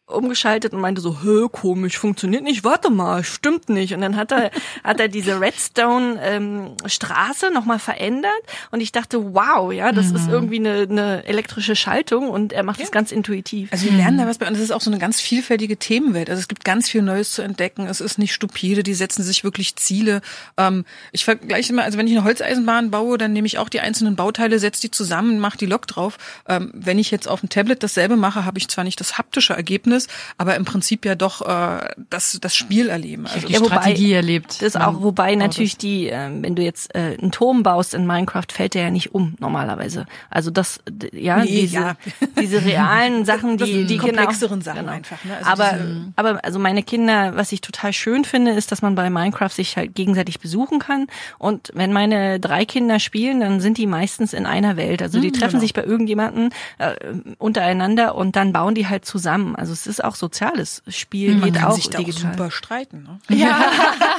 umgeschaltet 0.08 0.74
und 0.74 0.82
meinte 0.82 1.02
so, 1.02 1.22
hö, 1.24 1.50
komisch, 1.50 1.98
funktioniert 1.98 2.44
nicht, 2.44 2.63
warte 2.63 2.91
mal, 2.91 3.24
stimmt 3.24 3.70
nicht. 3.70 3.94
Und 3.94 4.02
dann 4.02 4.15
hat 4.15 4.32
er, 4.32 4.52
hat 4.84 5.00
er 5.00 5.08
diese 5.08 5.41
Redstone 5.41 6.20
ähm, 6.22 6.76
Straße 6.86 7.50
nochmal 7.52 7.80
verändert 7.80 8.32
und 8.72 8.82
ich 8.82 8.91
dachte, 8.91 9.34
wow, 9.34 9.74
ja, 9.74 9.91
das 9.91 10.12
ist 10.12 10.30
irgendwie 10.30 10.60
eine, 10.60 10.88
eine 10.89 11.26
elektrische 11.26 11.76
Schaltung 11.76 12.30
und 12.30 12.54
er 12.54 12.63
macht 12.63 12.80
das 12.80 12.91
ganz 12.91 13.12
intuitiv. 13.12 13.72
Also 13.72 13.86
wir 13.86 13.94
lernen 13.94 14.18
da 14.18 14.28
was 14.28 14.38
bei 14.38 14.48
uns. 14.48 14.58
Es 14.58 14.65
ist 14.65 14.72
auch 14.72 14.82
so 14.82 14.91
eine 14.91 15.00
ganz 15.00 15.20
vielfältige 15.20 15.78
Themenwelt. 15.78 16.30
Also 16.30 16.39
es 16.39 16.48
gibt 16.48 16.63
ganz 16.63 16.89
viel 16.89 17.02
Neues 17.02 17.32
zu 17.32 17.41
entdecken. 17.41 17.88
Es 17.88 18.02
ist 18.02 18.20
nicht 18.20 18.34
stupide. 18.34 18.84
Die 18.84 18.94
setzen 18.94 19.24
sich 19.24 19.44
wirklich 19.44 19.76
Ziele. 19.76 20.22
Ähm, 20.58 20.86
ich 21.12 21.26
vergleiche 21.26 21.74
immer, 21.74 21.84
also 21.84 21.98
wenn 21.98 22.08
ich 22.08 22.13
eine 22.13 22.24
Holzeisenbahn 22.24 22.91
baue, 22.91 23.18
dann 23.18 23.34
nehme 23.34 23.48
ich 23.48 23.58
auch 23.58 23.70
die 23.70 23.80
einzelnen 23.80 24.15
Bauteile, 24.15 24.60
setze 24.60 24.82
die 24.82 24.91
zusammen, 24.91 25.39
mache 25.39 25.58
die 25.58 25.65
Lok 25.65 25.88
drauf. 25.88 26.18
Ähm, 26.48 26.72
wenn 26.74 27.00
ich 27.00 27.12
jetzt 27.12 27.28
auf 27.28 27.39
dem 27.39 27.50
Tablet 27.50 27.82
dasselbe 27.82 28.18
mache, 28.18 28.46
habe 28.46 28.60
ich 28.60 28.68
zwar 28.68 28.84
nicht 28.84 29.00
das 29.00 29.18
haptische 29.18 29.54
Ergebnis, 29.54 29.94
aber 30.38 30.55
im 30.55 30.65
Prinzip 30.65 31.05
ja 31.05 31.15
doch 31.15 31.41
äh, 31.41 31.88
das, 32.10 32.38
das 32.41 32.55
Spielerleben. 32.55 33.27
Also 33.27 33.47
Die 33.47 33.53
Ja, 33.53 33.60
wobei- 33.60 33.75
Strategie 33.75 34.13
erlebt. 34.13 34.62
Das 34.62 34.75
auch, 34.75 35.01
wobei 35.01 35.36
natürlich 35.36 35.77
die, 35.77 36.08
ähm, 36.08 36.43
wenn 36.43 36.55
du 36.55 36.62
jetzt 36.63 36.93
äh, 36.95 37.17
einen 37.21 37.31
Turm 37.31 37.63
baust 37.63 37.93
in 37.93 38.05
Minecraft, 38.05 38.45
fällt 38.51 38.73
der 38.73 38.84
ja 38.84 38.89
nicht 38.91 39.13
um 39.13 39.36
normalerweise. 39.39 40.05
Also 40.29 40.51
das, 40.51 40.79
ja, 41.13 41.38
Nee, 41.43 41.62
diese, 41.62 41.75
ja. 41.75 41.95
diese 42.41 42.63
realen 42.65 43.25
Sachen, 43.25 43.58
Das 43.58 43.67
die, 43.67 43.75
sind 43.75 43.89
die 43.89 43.97
komplexeren 43.97 44.60
genau, 44.60 44.63
Sachen 44.65 44.79
genau. 44.81 44.91
einfach, 44.91 45.23
ne? 45.25 45.38
Also 45.38 45.49
aber, 45.51 45.71
diese- 45.77 46.13
aber 46.15 46.43
also 46.45 46.60
meine 46.60 46.84
Kinder, 46.84 47.36
was 47.36 47.51
ich 47.51 47.62
total 47.62 47.93
schön 47.93 48.25
finde, 48.25 48.51
ist, 48.51 48.71
dass 48.71 48.81
man 48.81 48.95
bei 48.95 49.10
Minecraft 49.10 49.49
sich 49.49 49.77
halt 49.77 49.95
gegenseitig 49.95 50.39
besuchen 50.39 50.79
kann. 50.79 51.08
Und 51.38 51.71
wenn 51.73 51.93
meine 51.93 52.39
drei 52.39 52.65
Kinder 52.65 52.99
spielen, 52.99 53.39
dann 53.39 53.60
sind 53.60 53.77
die 53.77 53.88
meistens 53.88 54.34
in 54.34 54.45
einer 54.45 54.77
Welt. 54.77 55.01
Also 55.01 55.19
die 55.19 55.31
treffen 55.31 55.51
genau. 55.53 55.62
sich 55.62 55.73
bei 55.73 55.84
irgendjemanden 55.84 56.49
äh, 56.77 56.95
untereinander 57.38 58.15
und 58.15 58.36
dann 58.36 58.53
bauen 58.53 58.75
die 58.75 58.88
halt 58.88 59.05
zusammen. 59.05 59.55
Also 59.55 59.71
es 59.88 60.00
ist 60.00 60.04
auch 60.04 60.15
soziales 60.15 60.82
Spiel, 60.88 61.36
Man 61.36 61.45
geht 61.45 61.56
kann 61.56 61.71
auch 61.71 61.76
sich 61.76 61.89
da 61.89 62.00
auch 62.00 62.04
digital. 62.04 62.32
super 62.34 62.52
streiten. 62.52 63.04
Ne? 63.04 63.19
Ja. 63.38 63.60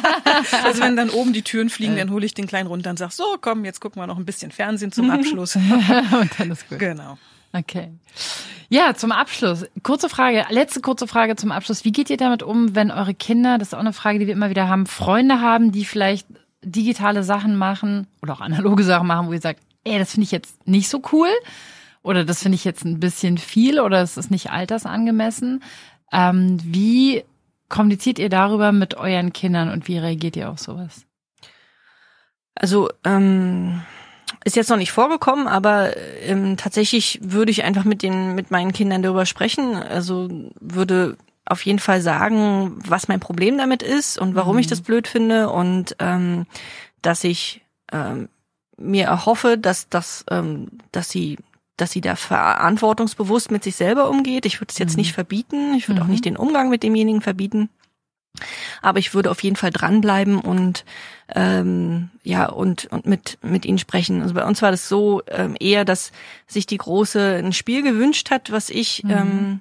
also 0.65 0.81
wenn 0.83 0.97
dann 0.97 1.11
oben 1.11 1.33
die 1.33 1.43
Türen 1.43 1.71
fliegen, 1.71 1.97
dann 1.97 2.11
hole 2.11 2.25
ich 2.25 2.35
den 2.35 2.47
Kleinen 2.47 2.69
runter 2.69 2.91
und 2.91 2.99
sag, 2.99 3.13
so 3.13 3.25
komm, 3.41 3.65
jetzt 3.65 3.81
gucken 3.81 4.01
wir 4.01 4.07
noch 4.07 4.19
ein 4.19 4.25
bisschen 4.25 4.51
Fernsehen 4.51 4.93
zum 4.93 5.11
Abschluss. 5.11 5.57
und 5.57 6.31
dann 6.39 6.51
ist 6.51 6.69
gut. 6.69 6.79
genau. 6.79 7.19
Okay. 7.53 7.91
Ja, 8.69 8.95
zum 8.95 9.13
Abschluss. 9.13 9.65
Kurze 9.83 10.09
Frage, 10.09 10.45
letzte 10.51 10.81
kurze 10.81 11.07
Frage 11.07 11.37
zum 11.37 11.53
Abschluss. 11.53 11.85
Wie 11.85 11.93
geht 11.93 12.11
ihr 12.11 12.17
damit 12.17 12.43
um, 12.43 12.75
wenn 12.75 12.91
eure 12.91 13.15
Kinder, 13.15 13.59
das 13.59 13.69
ist 13.69 13.75
auch 13.75 13.79
eine 13.81 13.93
Frage, 13.93 14.19
die 14.19 14.27
wir 14.27 14.35
immer 14.35 14.51
wieder 14.51 14.69
haben, 14.69 14.87
Freunde 14.87 15.41
haben, 15.41 15.73
die 15.73 15.85
vielleicht 15.85 16.27
digitale 16.63 17.23
Sachen 17.23 17.57
machen 17.57 18.07
oder 18.23 18.35
auch 18.35 18.41
analoge 18.41 18.83
Sachen 18.83 19.07
machen, 19.07 19.29
wo 19.29 19.33
ihr 19.33 19.41
sagt, 19.41 19.61
ey, 19.85 19.99
das 19.99 20.13
finde 20.13 20.25
ich 20.25 20.33
jetzt 20.33 20.67
nicht 20.67 20.89
so 20.89 21.01
cool 21.13 21.29
oder 22.07 22.25
das 22.25 22.43
finde 22.43 22.55
ich 22.55 22.65
jetzt 22.65 22.85
ein 22.85 23.01
bisschen 23.01 23.37
viel 23.37 23.81
oder 23.81 24.01
es 24.01 24.17
ist 24.17 24.31
nicht 24.31 24.51
altersangemessen. 24.51 25.63
Ähm, 26.13 26.59
wie 26.63 27.25
kommuniziert 27.69 28.21
ihr 28.21 28.29
darüber 28.29 28.71
mit 28.71 28.95
euren 28.95 29.33
Kindern 29.33 29.71
und 29.71 29.89
wie 29.89 29.99
reagiert 29.99 30.37
ihr 30.37 30.49
auf 30.49 30.61
sowas? 30.61 31.05
Also 32.55 32.89
ähm, 33.05 33.83
ist 34.45 34.55
jetzt 34.55 34.71
noch 34.71 34.77
nicht 34.77 34.93
vorgekommen, 34.93 35.49
aber 35.49 35.97
ähm, 36.23 36.57
tatsächlich 36.57 37.19
würde 37.23 37.51
ich 37.51 37.65
einfach 37.65 37.85
mit 37.85 38.03
den 38.03 38.37
mit 38.37 38.53
meinen 38.53 38.73
Kindern 38.73 39.03
darüber 39.03 39.27
sprechen. 39.27 39.75
Also 39.75 40.29
würde 40.61 41.17
auf 41.45 41.67
jeden 41.67 41.81
Fall 41.81 42.01
sagen, 42.01 42.77
was 42.87 43.09
mein 43.09 43.19
Problem 43.19 43.59
damit 43.59 43.83
ist 43.83 44.17
und 44.17 44.37
warum 44.37 44.59
ich 44.59 44.69
das 44.69 44.81
blöd 44.81 45.09
finde 45.09 45.51
und 45.51 45.97
ähm, 45.99 46.47
dass 47.03 47.25
ich 47.25 47.63
ähm, 47.91 48.29
mir 48.77 49.07
erhoffe, 49.07 49.59
dass 49.59 49.89
dass 49.89 50.25
ähm, 50.31 50.69
dass 50.93 51.11
sie 51.11 51.39
dass 51.77 51.91
sie 51.93 52.01
da 52.01 52.17
verantwortungsbewusst 52.17 53.51
mit 53.51 53.63
sich 53.65 53.77
selber 53.77 54.09
umgeht. 54.09 54.47
Ich 54.47 54.61
würde 54.61 54.71
es 54.73 54.79
jetzt 54.79 54.97
nicht 54.97 55.13
verbieten. 55.13 55.75
Ich 55.75 55.89
würde 55.89 56.01
auch 56.03 56.07
Mhm. 56.07 56.11
nicht 56.13 56.25
den 56.25 56.37
Umgang 56.37 56.69
mit 56.69 56.83
demjenigen 56.83 57.21
verbieten. 57.21 57.69
Aber 58.83 58.99
ich 58.99 59.15
würde 59.15 59.31
auf 59.31 59.43
jeden 59.43 59.57
Fall 59.57 59.71
dranbleiben 59.71 60.39
und 60.41 60.85
ähm, 61.35 62.11
ja 62.23 62.47
und 62.51 62.85
und 62.93 63.07
mit 63.07 63.39
mit 63.43 63.65
ihnen 63.65 63.79
sprechen. 63.79 64.21
Also 64.21 64.35
bei 64.35 64.45
uns 64.45 64.61
war 64.61 64.71
das 64.71 64.89
so 64.91 65.23
ähm, 65.29 65.57
eher, 65.59 65.87
dass 65.87 66.13
sich 66.47 66.67
die 66.67 66.77
große 66.77 67.37
ein 67.43 67.55
Spiel 67.55 67.83
gewünscht 67.83 68.31
hat, 68.31 68.53
was 68.53 68.69
ich 68.69 69.05
ähm, 69.09 69.61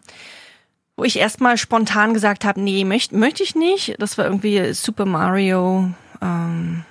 wo 0.97 1.04
ich 1.06 1.17
erstmal 1.19 1.58
spontan 1.58 2.13
gesagt 2.13 2.43
habe, 2.43 2.60
nee, 2.62 2.84
möchte 2.84 3.15
möchte 3.15 3.43
ich 3.43 3.56
nicht. 3.56 3.95
Das 3.99 4.17
war 4.17 4.25
irgendwie 4.25 4.73
Super 4.73 5.06
Mario. 5.06 5.91
Ähm, 6.21 6.84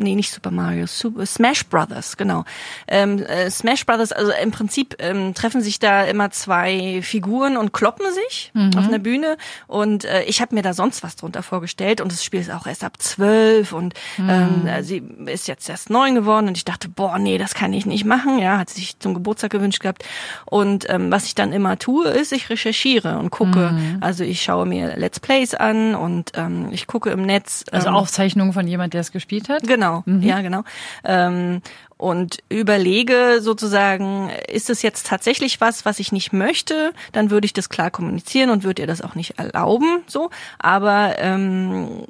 nee, 0.00 0.14
nicht 0.14 0.32
Super 0.32 0.50
Mario, 0.50 0.86
Super, 0.86 1.24
Smash 1.26 1.66
Brothers, 1.66 2.16
genau. 2.16 2.44
Ähm, 2.88 3.22
äh, 3.22 3.50
Smash 3.50 3.86
Brothers, 3.86 4.12
also 4.12 4.32
im 4.42 4.50
Prinzip 4.50 4.96
ähm, 4.98 5.34
treffen 5.34 5.60
sich 5.60 5.78
da 5.78 6.04
immer 6.04 6.30
zwei 6.30 7.00
Figuren 7.02 7.56
und 7.56 7.72
kloppen 7.72 8.06
sich 8.12 8.50
Mhm. 8.54 8.70
auf 8.76 8.86
einer 8.88 8.98
Bühne 8.98 9.36
und 9.66 10.04
äh, 10.04 10.22
ich 10.24 10.40
habe 10.40 10.54
mir 10.54 10.62
da 10.62 10.72
sonst 10.72 11.02
was 11.02 11.16
drunter 11.16 11.42
vorgestellt 11.42 12.00
und 12.00 12.10
das 12.12 12.24
Spiel 12.24 12.40
ist 12.40 12.50
auch 12.50 12.66
erst 12.66 12.82
ab 12.84 13.00
zwölf 13.00 13.72
und 13.72 13.94
ähm, 14.18 14.66
äh, 14.66 14.82
sie 14.82 15.02
ist 15.26 15.46
jetzt 15.48 15.68
erst 15.68 15.90
neun 15.90 16.14
geworden 16.14 16.48
und 16.48 16.56
ich 16.56 16.64
dachte, 16.64 16.88
boah, 16.88 17.18
nee, 17.18 17.38
das 17.38 17.54
kann 17.54 17.72
ich 17.72 17.86
nicht 17.86 18.04
machen, 18.04 18.38
ja, 18.38 18.58
hat 18.58 18.70
sich 18.70 18.98
zum 18.98 19.14
Geburtstag 19.14 19.50
gewünscht 19.50 19.80
gehabt 19.80 20.04
und 20.46 20.88
ähm, 20.88 21.10
was 21.10 21.26
ich 21.26 21.34
dann 21.34 21.52
immer 21.52 21.78
tue, 21.78 22.08
ist, 22.08 22.32
ich 22.32 22.48
recherchiere 22.50 23.18
und 23.18 23.30
gucke, 23.30 23.74
also 24.00 24.24
ich 24.24 24.42
schaue 24.42 24.66
mir 24.66 24.96
Let's 24.96 25.20
Plays 25.20 25.54
an 25.54 25.94
und 25.94 26.32
ähm, 26.34 26.68
ich 26.72 26.86
gucke 26.86 27.10
im 27.10 27.22
Netz. 27.22 27.64
Also 27.70 27.88
ähm, 27.88 27.94
Aufzeichnungen 27.94 28.52
von 28.52 28.66
jemand, 28.66 28.94
der 28.94 29.00
es 29.02 29.12
gespielt 29.12 29.48
hat? 29.48 29.62
Genau, 29.64 29.89
ja, 30.06 30.40
genau. 30.40 30.62
Ähm, 31.04 31.60
und 32.00 32.38
überlege 32.48 33.40
sozusagen, 33.42 34.30
ist 34.48 34.70
es 34.70 34.80
jetzt 34.80 35.06
tatsächlich 35.06 35.60
was, 35.60 35.84
was 35.84 35.98
ich 35.98 36.12
nicht 36.12 36.32
möchte, 36.32 36.94
dann 37.12 37.30
würde 37.30 37.44
ich 37.44 37.52
das 37.52 37.68
klar 37.68 37.90
kommunizieren 37.90 38.48
und 38.48 38.64
würde 38.64 38.80
ihr 38.80 38.86
das 38.86 39.02
auch 39.02 39.14
nicht 39.14 39.38
erlauben, 39.38 40.02
so. 40.06 40.30
Aber 40.58 41.16
ähm, 41.18 42.06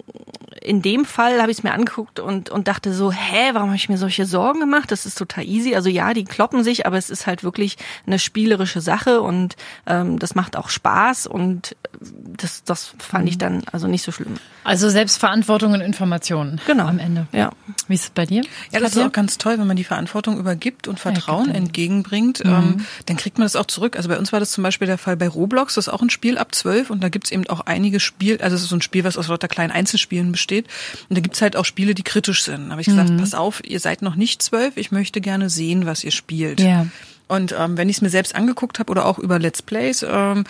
in 0.62 0.80
dem 0.80 1.04
Fall 1.04 1.40
habe 1.40 1.50
ich 1.50 1.58
es 1.58 1.64
mir 1.64 1.72
angeguckt 1.72 2.20
und, 2.20 2.50
und 2.50 2.68
dachte 2.68 2.94
so, 2.94 3.10
hä, 3.10 3.50
warum 3.52 3.70
habe 3.70 3.76
ich 3.76 3.88
mir 3.88 3.98
solche 3.98 4.26
Sorgen 4.26 4.60
gemacht? 4.60 4.92
Das 4.92 5.06
ist 5.06 5.18
total 5.18 5.44
easy. 5.44 5.74
Also 5.74 5.88
ja, 5.88 6.14
die 6.14 6.24
kloppen 6.24 6.62
sich, 6.62 6.86
aber 6.86 6.96
es 6.96 7.10
ist 7.10 7.26
halt 7.26 7.42
wirklich 7.42 7.76
eine 8.06 8.20
spielerische 8.20 8.80
Sache 8.80 9.22
und 9.22 9.56
ähm, 9.86 10.20
das 10.20 10.36
macht 10.36 10.56
auch 10.56 10.68
Spaß 10.68 11.26
und 11.26 11.74
das, 12.00 12.62
das 12.62 12.94
fand 12.98 13.28
ich 13.28 13.38
dann 13.38 13.62
also 13.72 13.88
nicht 13.88 14.04
so 14.04 14.12
schlimm. 14.12 14.36
Also 14.62 14.88
Selbstverantwortung 14.88 15.72
und 15.72 15.80
Informationen. 15.80 16.60
Genau. 16.66 16.86
Am 16.86 17.00
Ende. 17.00 17.26
Ja. 17.32 17.50
Wie 17.88 17.94
ist 17.94 18.04
es 18.04 18.10
bei 18.10 18.26
dir? 18.26 18.42
Ja, 18.70 18.78
das 18.78 18.90
ist 18.90 18.94
Katja? 18.94 19.08
auch 19.08 19.12
ganz 19.12 19.38
toll, 19.38 19.58
wenn 19.58 19.66
man 19.66 19.79
die 19.80 19.84
Verantwortung 19.84 20.38
übergibt 20.38 20.86
und 20.88 21.00
Vertrauen 21.00 21.46
dann- 21.46 21.56
entgegenbringt, 21.56 22.42
ähm, 22.44 22.84
dann 23.06 23.16
kriegt 23.16 23.38
man 23.38 23.44
das 23.46 23.56
auch 23.56 23.66
zurück. 23.66 23.96
Also 23.96 24.08
bei 24.08 24.18
uns 24.18 24.32
war 24.32 24.40
das 24.40 24.50
zum 24.52 24.62
Beispiel 24.62 24.86
der 24.86 24.98
Fall 24.98 25.16
bei 25.16 25.26
Roblox, 25.26 25.74
das 25.74 25.86
ist 25.86 25.92
auch 25.92 26.02
ein 26.02 26.10
Spiel 26.10 26.38
ab 26.38 26.54
zwölf 26.54 26.90
und 26.90 27.02
da 27.02 27.08
gibt's 27.08 27.32
eben 27.32 27.46
auch 27.48 27.60
einige 27.60 27.98
Spiel, 28.00 28.38
also 28.42 28.56
es 28.56 28.62
ist 28.62 28.68
so 28.68 28.76
ein 28.76 28.82
Spiel, 28.82 29.04
was 29.04 29.16
aus 29.16 29.28
lauter 29.28 29.48
kleinen 29.48 29.70
Einzelspielen 29.72 30.32
besteht. 30.32 30.66
Und 31.08 31.16
da 31.16 31.20
gibt's 31.20 31.40
halt 31.42 31.56
auch 31.56 31.64
Spiele, 31.64 31.94
die 31.94 32.02
kritisch 32.02 32.44
sind. 32.44 32.66
Da 32.66 32.70
habe 32.72 32.80
ich 32.82 32.86
gesagt, 32.88 33.16
pass 33.16 33.34
auf, 33.34 33.62
ihr 33.64 33.80
seid 33.80 34.02
noch 34.02 34.14
nicht 34.16 34.42
zwölf, 34.42 34.76
ich 34.76 34.92
möchte 34.92 35.20
gerne 35.20 35.48
sehen, 35.50 35.86
was 35.86 36.04
ihr 36.04 36.10
spielt. 36.12 36.60
Ja. 36.60 36.86
Und 37.30 37.54
ähm, 37.56 37.76
wenn 37.76 37.88
ich 37.88 37.96
es 37.96 38.02
mir 38.02 38.10
selbst 38.10 38.34
angeguckt 38.34 38.80
habe 38.80 38.90
oder 38.90 39.06
auch 39.06 39.20
über 39.20 39.38
Let's 39.38 39.62
Plays 39.62 40.04
ähm, 40.08 40.42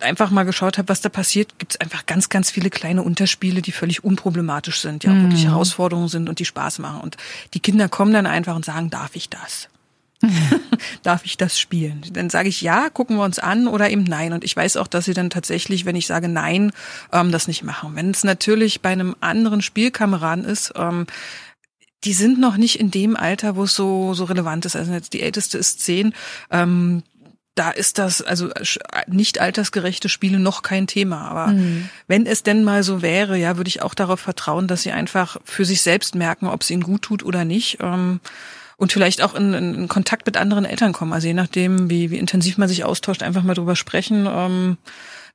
einfach 0.00 0.30
mal 0.30 0.42
geschaut 0.42 0.76
habe, 0.76 0.88
was 0.88 1.00
da 1.00 1.08
passiert, 1.08 1.58
gibt 1.60 1.74
es 1.74 1.80
einfach 1.80 2.06
ganz, 2.06 2.28
ganz 2.28 2.50
viele 2.50 2.70
kleine 2.70 3.04
Unterspiele, 3.04 3.62
die 3.62 3.70
völlig 3.70 4.02
unproblematisch 4.02 4.80
sind, 4.80 5.04
die 5.04 5.08
auch 5.08 5.14
wirklich 5.14 5.46
Herausforderungen 5.46 6.08
sind 6.08 6.28
und 6.28 6.40
die 6.40 6.44
Spaß 6.44 6.80
machen. 6.80 7.00
Und 7.02 7.16
die 7.54 7.60
Kinder 7.60 7.88
kommen 7.88 8.12
dann 8.12 8.26
einfach 8.26 8.56
und 8.56 8.64
sagen, 8.64 8.90
darf 8.90 9.14
ich 9.14 9.30
das? 9.30 9.68
darf 11.04 11.24
ich 11.24 11.36
das 11.36 11.58
spielen? 11.58 12.02
Dann 12.12 12.30
sage 12.30 12.48
ich 12.48 12.62
ja, 12.62 12.88
gucken 12.90 13.16
wir 13.16 13.24
uns 13.24 13.38
an 13.38 13.68
oder 13.68 13.88
eben 13.88 14.02
nein. 14.02 14.32
Und 14.32 14.42
ich 14.42 14.56
weiß 14.56 14.76
auch, 14.76 14.88
dass 14.88 15.04
sie 15.04 15.14
dann 15.14 15.30
tatsächlich, 15.30 15.84
wenn 15.84 15.94
ich 15.94 16.08
sage 16.08 16.28
nein, 16.28 16.72
ähm, 17.12 17.30
das 17.30 17.46
nicht 17.46 17.62
machen. 17.62 17.94
Wenn 17.94 18.10
es 18.10 18.24
natürlich 18.24 18.80
bei 18.80 18.90
einem 18.90 19.14
anderen 19.20 19.62
Spielkameraden 19.62 20.44
ist, 20.44 20.72
ähm, 20.76 21.06
die 22.04 22.12
sind 22.12 22.38
noch 22.38 22.56
nicht 22.56 22.78
in 22.78 22.90
dem 22.90 23.16
Alter, 23.16 23.56
wo 23.56 23.64
es 23.64 23.74
so, 23.74 24.14
so 24.14 24.24
relevant 24.24 24.64
ist. 24.64 24.76
Also 24.76 24.92
jetzt 24.92 25.12
die 25.12 25.22
älteste 25.22 25.58
ist 25.58 25.80
zehn. 25.80 26.14
Ähm, 26.50 27.02
da 27.54 27.70
ist 27.70 27.98
das, 27.98 28.22
also 28.22 28.50
nicht 29.08 29.40
altersgerechte 29.40 30.08
Spiele 30.08 30.38
noch 30.38 30.62
kein 30.62 30.86
Thema. 30.86 31.28
Aber 31.28 31.52
wenn 32.06 32.24
es 32.24 32.44
denn 32.44 32.62
mal 32.62 32.84
so 32.84 33.02
wäre, 33.02 33.36
ja, 33.36 33.56
würde 33.56 33.68
ich 33.68 33.82
auch 33.82 33.94
darauf 33.94 34.20
vertrauen, 34.20 34.68
dass 34.68 34.82
sie 34.82 34.92
einfach 34.92 35.38
für 35.44 35.64
sich 35.64 35.82
selbst 35.82 36.14
merken, 36.14 36.46
ob 36.46 36.62
es 36.62 36.70
ihnen 36.70 36.84
gut 36.84 37.02
tut 37.02 37.24
oder 37.24 37.44
nicht. 37.44 37.78
Ähm, 37.80 38.20
und 38.76 38.92
vielleicht 38.92 39.22
auch 39.22 39.34
in, 39.34 39.54
in, 39.54 39.74
in 39.74 39.88
Kontakt 39.88 40.24
mit 40.24 40.36
anderen 40.36 40.64
Eltern 40.64 40.92
kommen. 40.92 41.12
Also 41.12 41.26
je 41.26 41.34
nachdem, 41.34 41.90
wie, 41.90 42.12
wie 42.12 42.18
intensiv 42.18 42.58
man 42.58 42.68
sich 42.68 42.84
austauscht, 42.84 43.24
einfach 43.24 43.42
mal 43.42 43.54
drüber 43.54 43.74
sprechen, 43.74 44.28
ähm, 44.30 44.76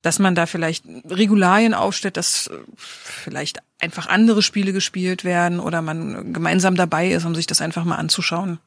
dass 0.03 0.19
man 0.19 0.35
da 0.35 0.45
vielleicht 0.45 0.85
Regularien 1.09 1.73
aufstellt, 1.73 2.17
dass 2.17 2.47
äh, 2.47 2.57
vielleicht 2.75 3.59
einfach 3.79 4.05
andere 4.07 4.43
Spiele 4.43 4.71
gespielt 4.71 5.23
werden 5.23 5.59
oder 5.59 5.81
man 5.81 6.33
gemeinsam 6.33 6.75
dabei 6.75 7.09
ist, 7.09 7.25
um 7.25 7.33
sich 7.33 7.47
das 7.47 7.61
einfach 7.61 7.85
mal 7.85 7.95
anzuschauen. 7.95 8.59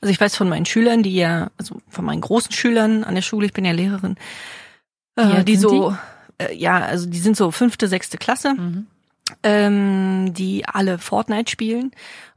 Also 0.00 0.12
ich 0.12 0.20
weiß 0.20 0.36
von 0.36 0.48
meinen 0.48 0.66
Schülern, 0.66 1.02
die 1.02 1.14
ja, 1.14 1.50
also 1.56 1.80
von 1.88 2.04
meinen 2.04 2.20
großen 2.20 2.52
Schülern 2.52 3.04
an 3.04 3.14
der 3.14 3.22
Schule, 3.22 3.46
ich 3.46 3.52
bin 3.52 3.64
ja 3.64 3.72
Lehrerin, 3.72 4.16
äh, 5.16 5.44
die 5.44 5.56
sind 5.56 5.70
so, 5.70 5.96
Äh, 6.38 6.54
ja, 6.56 6.80
also 6.80 7.06
die 7.08 7.18
sind 7.18 7.36
so 7.36 7.50
fünfte, 7.50 7.88
sechste 7.88 8.18
Klasse, 8.18 8.54
ähm, 9.42 10.34
die 10.34 10.64
alle 10.66 10.98
Fortnite 10.98 11.50
spielen 11.50 11.92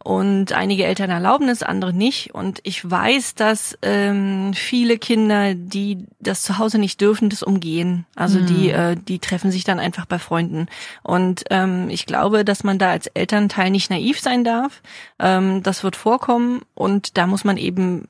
und 0.05 0.53
einige 0.53 0.85
Eltern 0.85 1.09
erlauben 1.09 1.49
es, 1.49 1.63
andere 1.63 1.91
nicht. 1.91 2.35
Und 2.35 2.59
ich 2.61 2.87
weiß, 2.87 3.33
dass 3.33 3.75
ähm, 3.81 4.53
viele 4.53 4.99
Kinder, 4.99 5.55
die 5.55 6.05
das 6.19 6.43
zu 6.43 6.59
Hause 6.59 6.77
nicht 6.77 7.01
dürfen, 7.01 7.29
das 7.29 7.41
umgehen. 7.41 8.05
Also 8.15 8.39
die, 8.39 8.69
äh, 8.69 8.95
die 8.95 9.17
treffen 9.17 9.49
sich 9.49 9.63
dann 9.63 9.79
einfach 9.79 10.05
bei 10.05 10.19
Freunden. 10.19 10.67
Und 11.01 11.45
ähm, 11.49 11.89
ich 11.89 12.05
glaube, 12.05 12.45
dass 12.45 12.63
man 12.63 12.77
da 12.77 12.91
als 12.91 13.07
Elternteil 13.07 13.71
nicht 13.71 13.89
naiv 13.89 14.19
sein 14.19 14.43
darf. 14.43 14.83
Ähm, 15.17 15.63
das 15.63 15.83
wird 15.83 15.95
vorkommen 15.95 16.61
und 16.75 17.17
da 17.17 17.25
muss 17.25 17.43
man 17.43 17.57
eben 17.57 18.07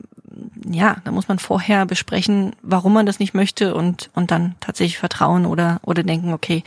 ja, 0.69 0.97
da 1.05 1.11
muss 1.11 1.29
man 1.29 1.39
vorher 1.39 1.85
besprechen, 1.85 2.57
warum 2.61 2.91
man 2.91 3.05
das 3.05 3.19
nicht 3.19 3.33
möchte 3.33 3.73
und 3.73 4.09
und 4.15 4.31
dann 4.31 4.55
tatsächlich 4.59 4.97
vertrauen 4.97 5.45
oder 5.45 5.79
oder 5.81 6.03
denken, 6.03 6.33
okay, 6.33 6.63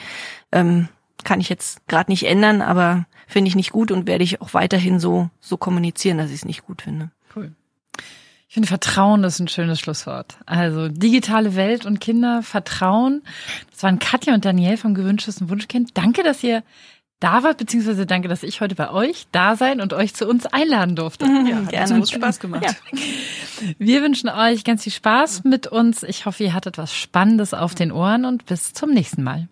ähm, 0.52 0.88
kann 1.24 1.40
ich 1.40 1.48
jetzt 1.48 1.86
gerade 1.88 2.10
nicht 2.10 2.24
ändern, 2.24 2.62
aber 2.62 3.06
finde 3.26 3.48
ich 3.48 3.56
nicht 3.56 3.72
gut 3.72 3.90
und 3.90 4.06
werde 4.06 4.24
ich 4.24 4.40
auch 4.40 4.54
weiterhin 4.54 5.00
so 5.00 5.30
so 5.40 5.56
kommunizieren, 5.56 6.18
dass 6.18 6.28
ich 6.30 6.36
es 6.36 6.44
nicht 6.44 6.66
gut 6.66 6.82
finde. 6.82 7.10
Cool. 7.34 7.52
Ich 8.48 8.54
finde, 8.54 8.68
Vertrauen 8.68 9.24
ist 9.24 9.40
ein 9.40 9.48
schönes 9.48 9.78
Schlusswort. 9.78 10.38
Also 10.46 10.88
digitale 10.88 11.54
Welt 11.54 11.84
und 11.84 12.00
Kinder, 12.00 12.42
Vertrauen. 12.42 13.22
Das 13.70 13.82
waren 13.82 13.98
Katja 13.98 14.32
und 14.32 14.46
Daniel 14.46 14.78
vom 14.78 14.94
gewünschtesten 14.94 15.50
Wunschkind. 15.50 15.90
Danke, 15.98 16.22
dass 16.22 16.42
ihr 16.42 16.62
da 17.20 17.42
wart, 17.42 17.58
beziehungsweise 17.58 18.06
danke, 18.06 18.28
dass 18.28 18.42
ich 18.42 18.60
heute 18.60 18.74
bei 18.74 18.90
euch 18.90 19.26
da 19.32 19.56
sein 19.56 19.80
und 19.80 19.92
euch 19.92 20.14
zu 20.14 20.26
uns 20.26 20.46
einladen 20.46 20.94
durfte. 20.96 21.26
Ja, 21.26 21.56
Hat 21.56 21.68
gerne. 21.70 21.94
uns 21.96 22.10
Spaß 22.10 22.38
gemacht. 22.40 22.64
Ja. 22.64 22.70
Wir 23.78 24.02
wünschen 24.02 24.28
euch 24.28 24.64
ganz 24.64 24.84
viel 24.84 24.92
Spaß 24.92 25.44
mit 25.44 25.66
uns. 25.66 26.02
Ich 26.04 26.26
hoffe, 26.26 26.44
ihr 26.44 26.54
hattet 26.54 26.78
was 26.78 26.94
Spannendes 26.94 27.54
auf 27.54 27.74
den 27.74 27.90
Ohren 27.90 28.24
und 28.24 28.46
bis 28.46 28.72
zum 28.72 28.90
nächsten 28.90 29.24
Mal. 29.24 29.48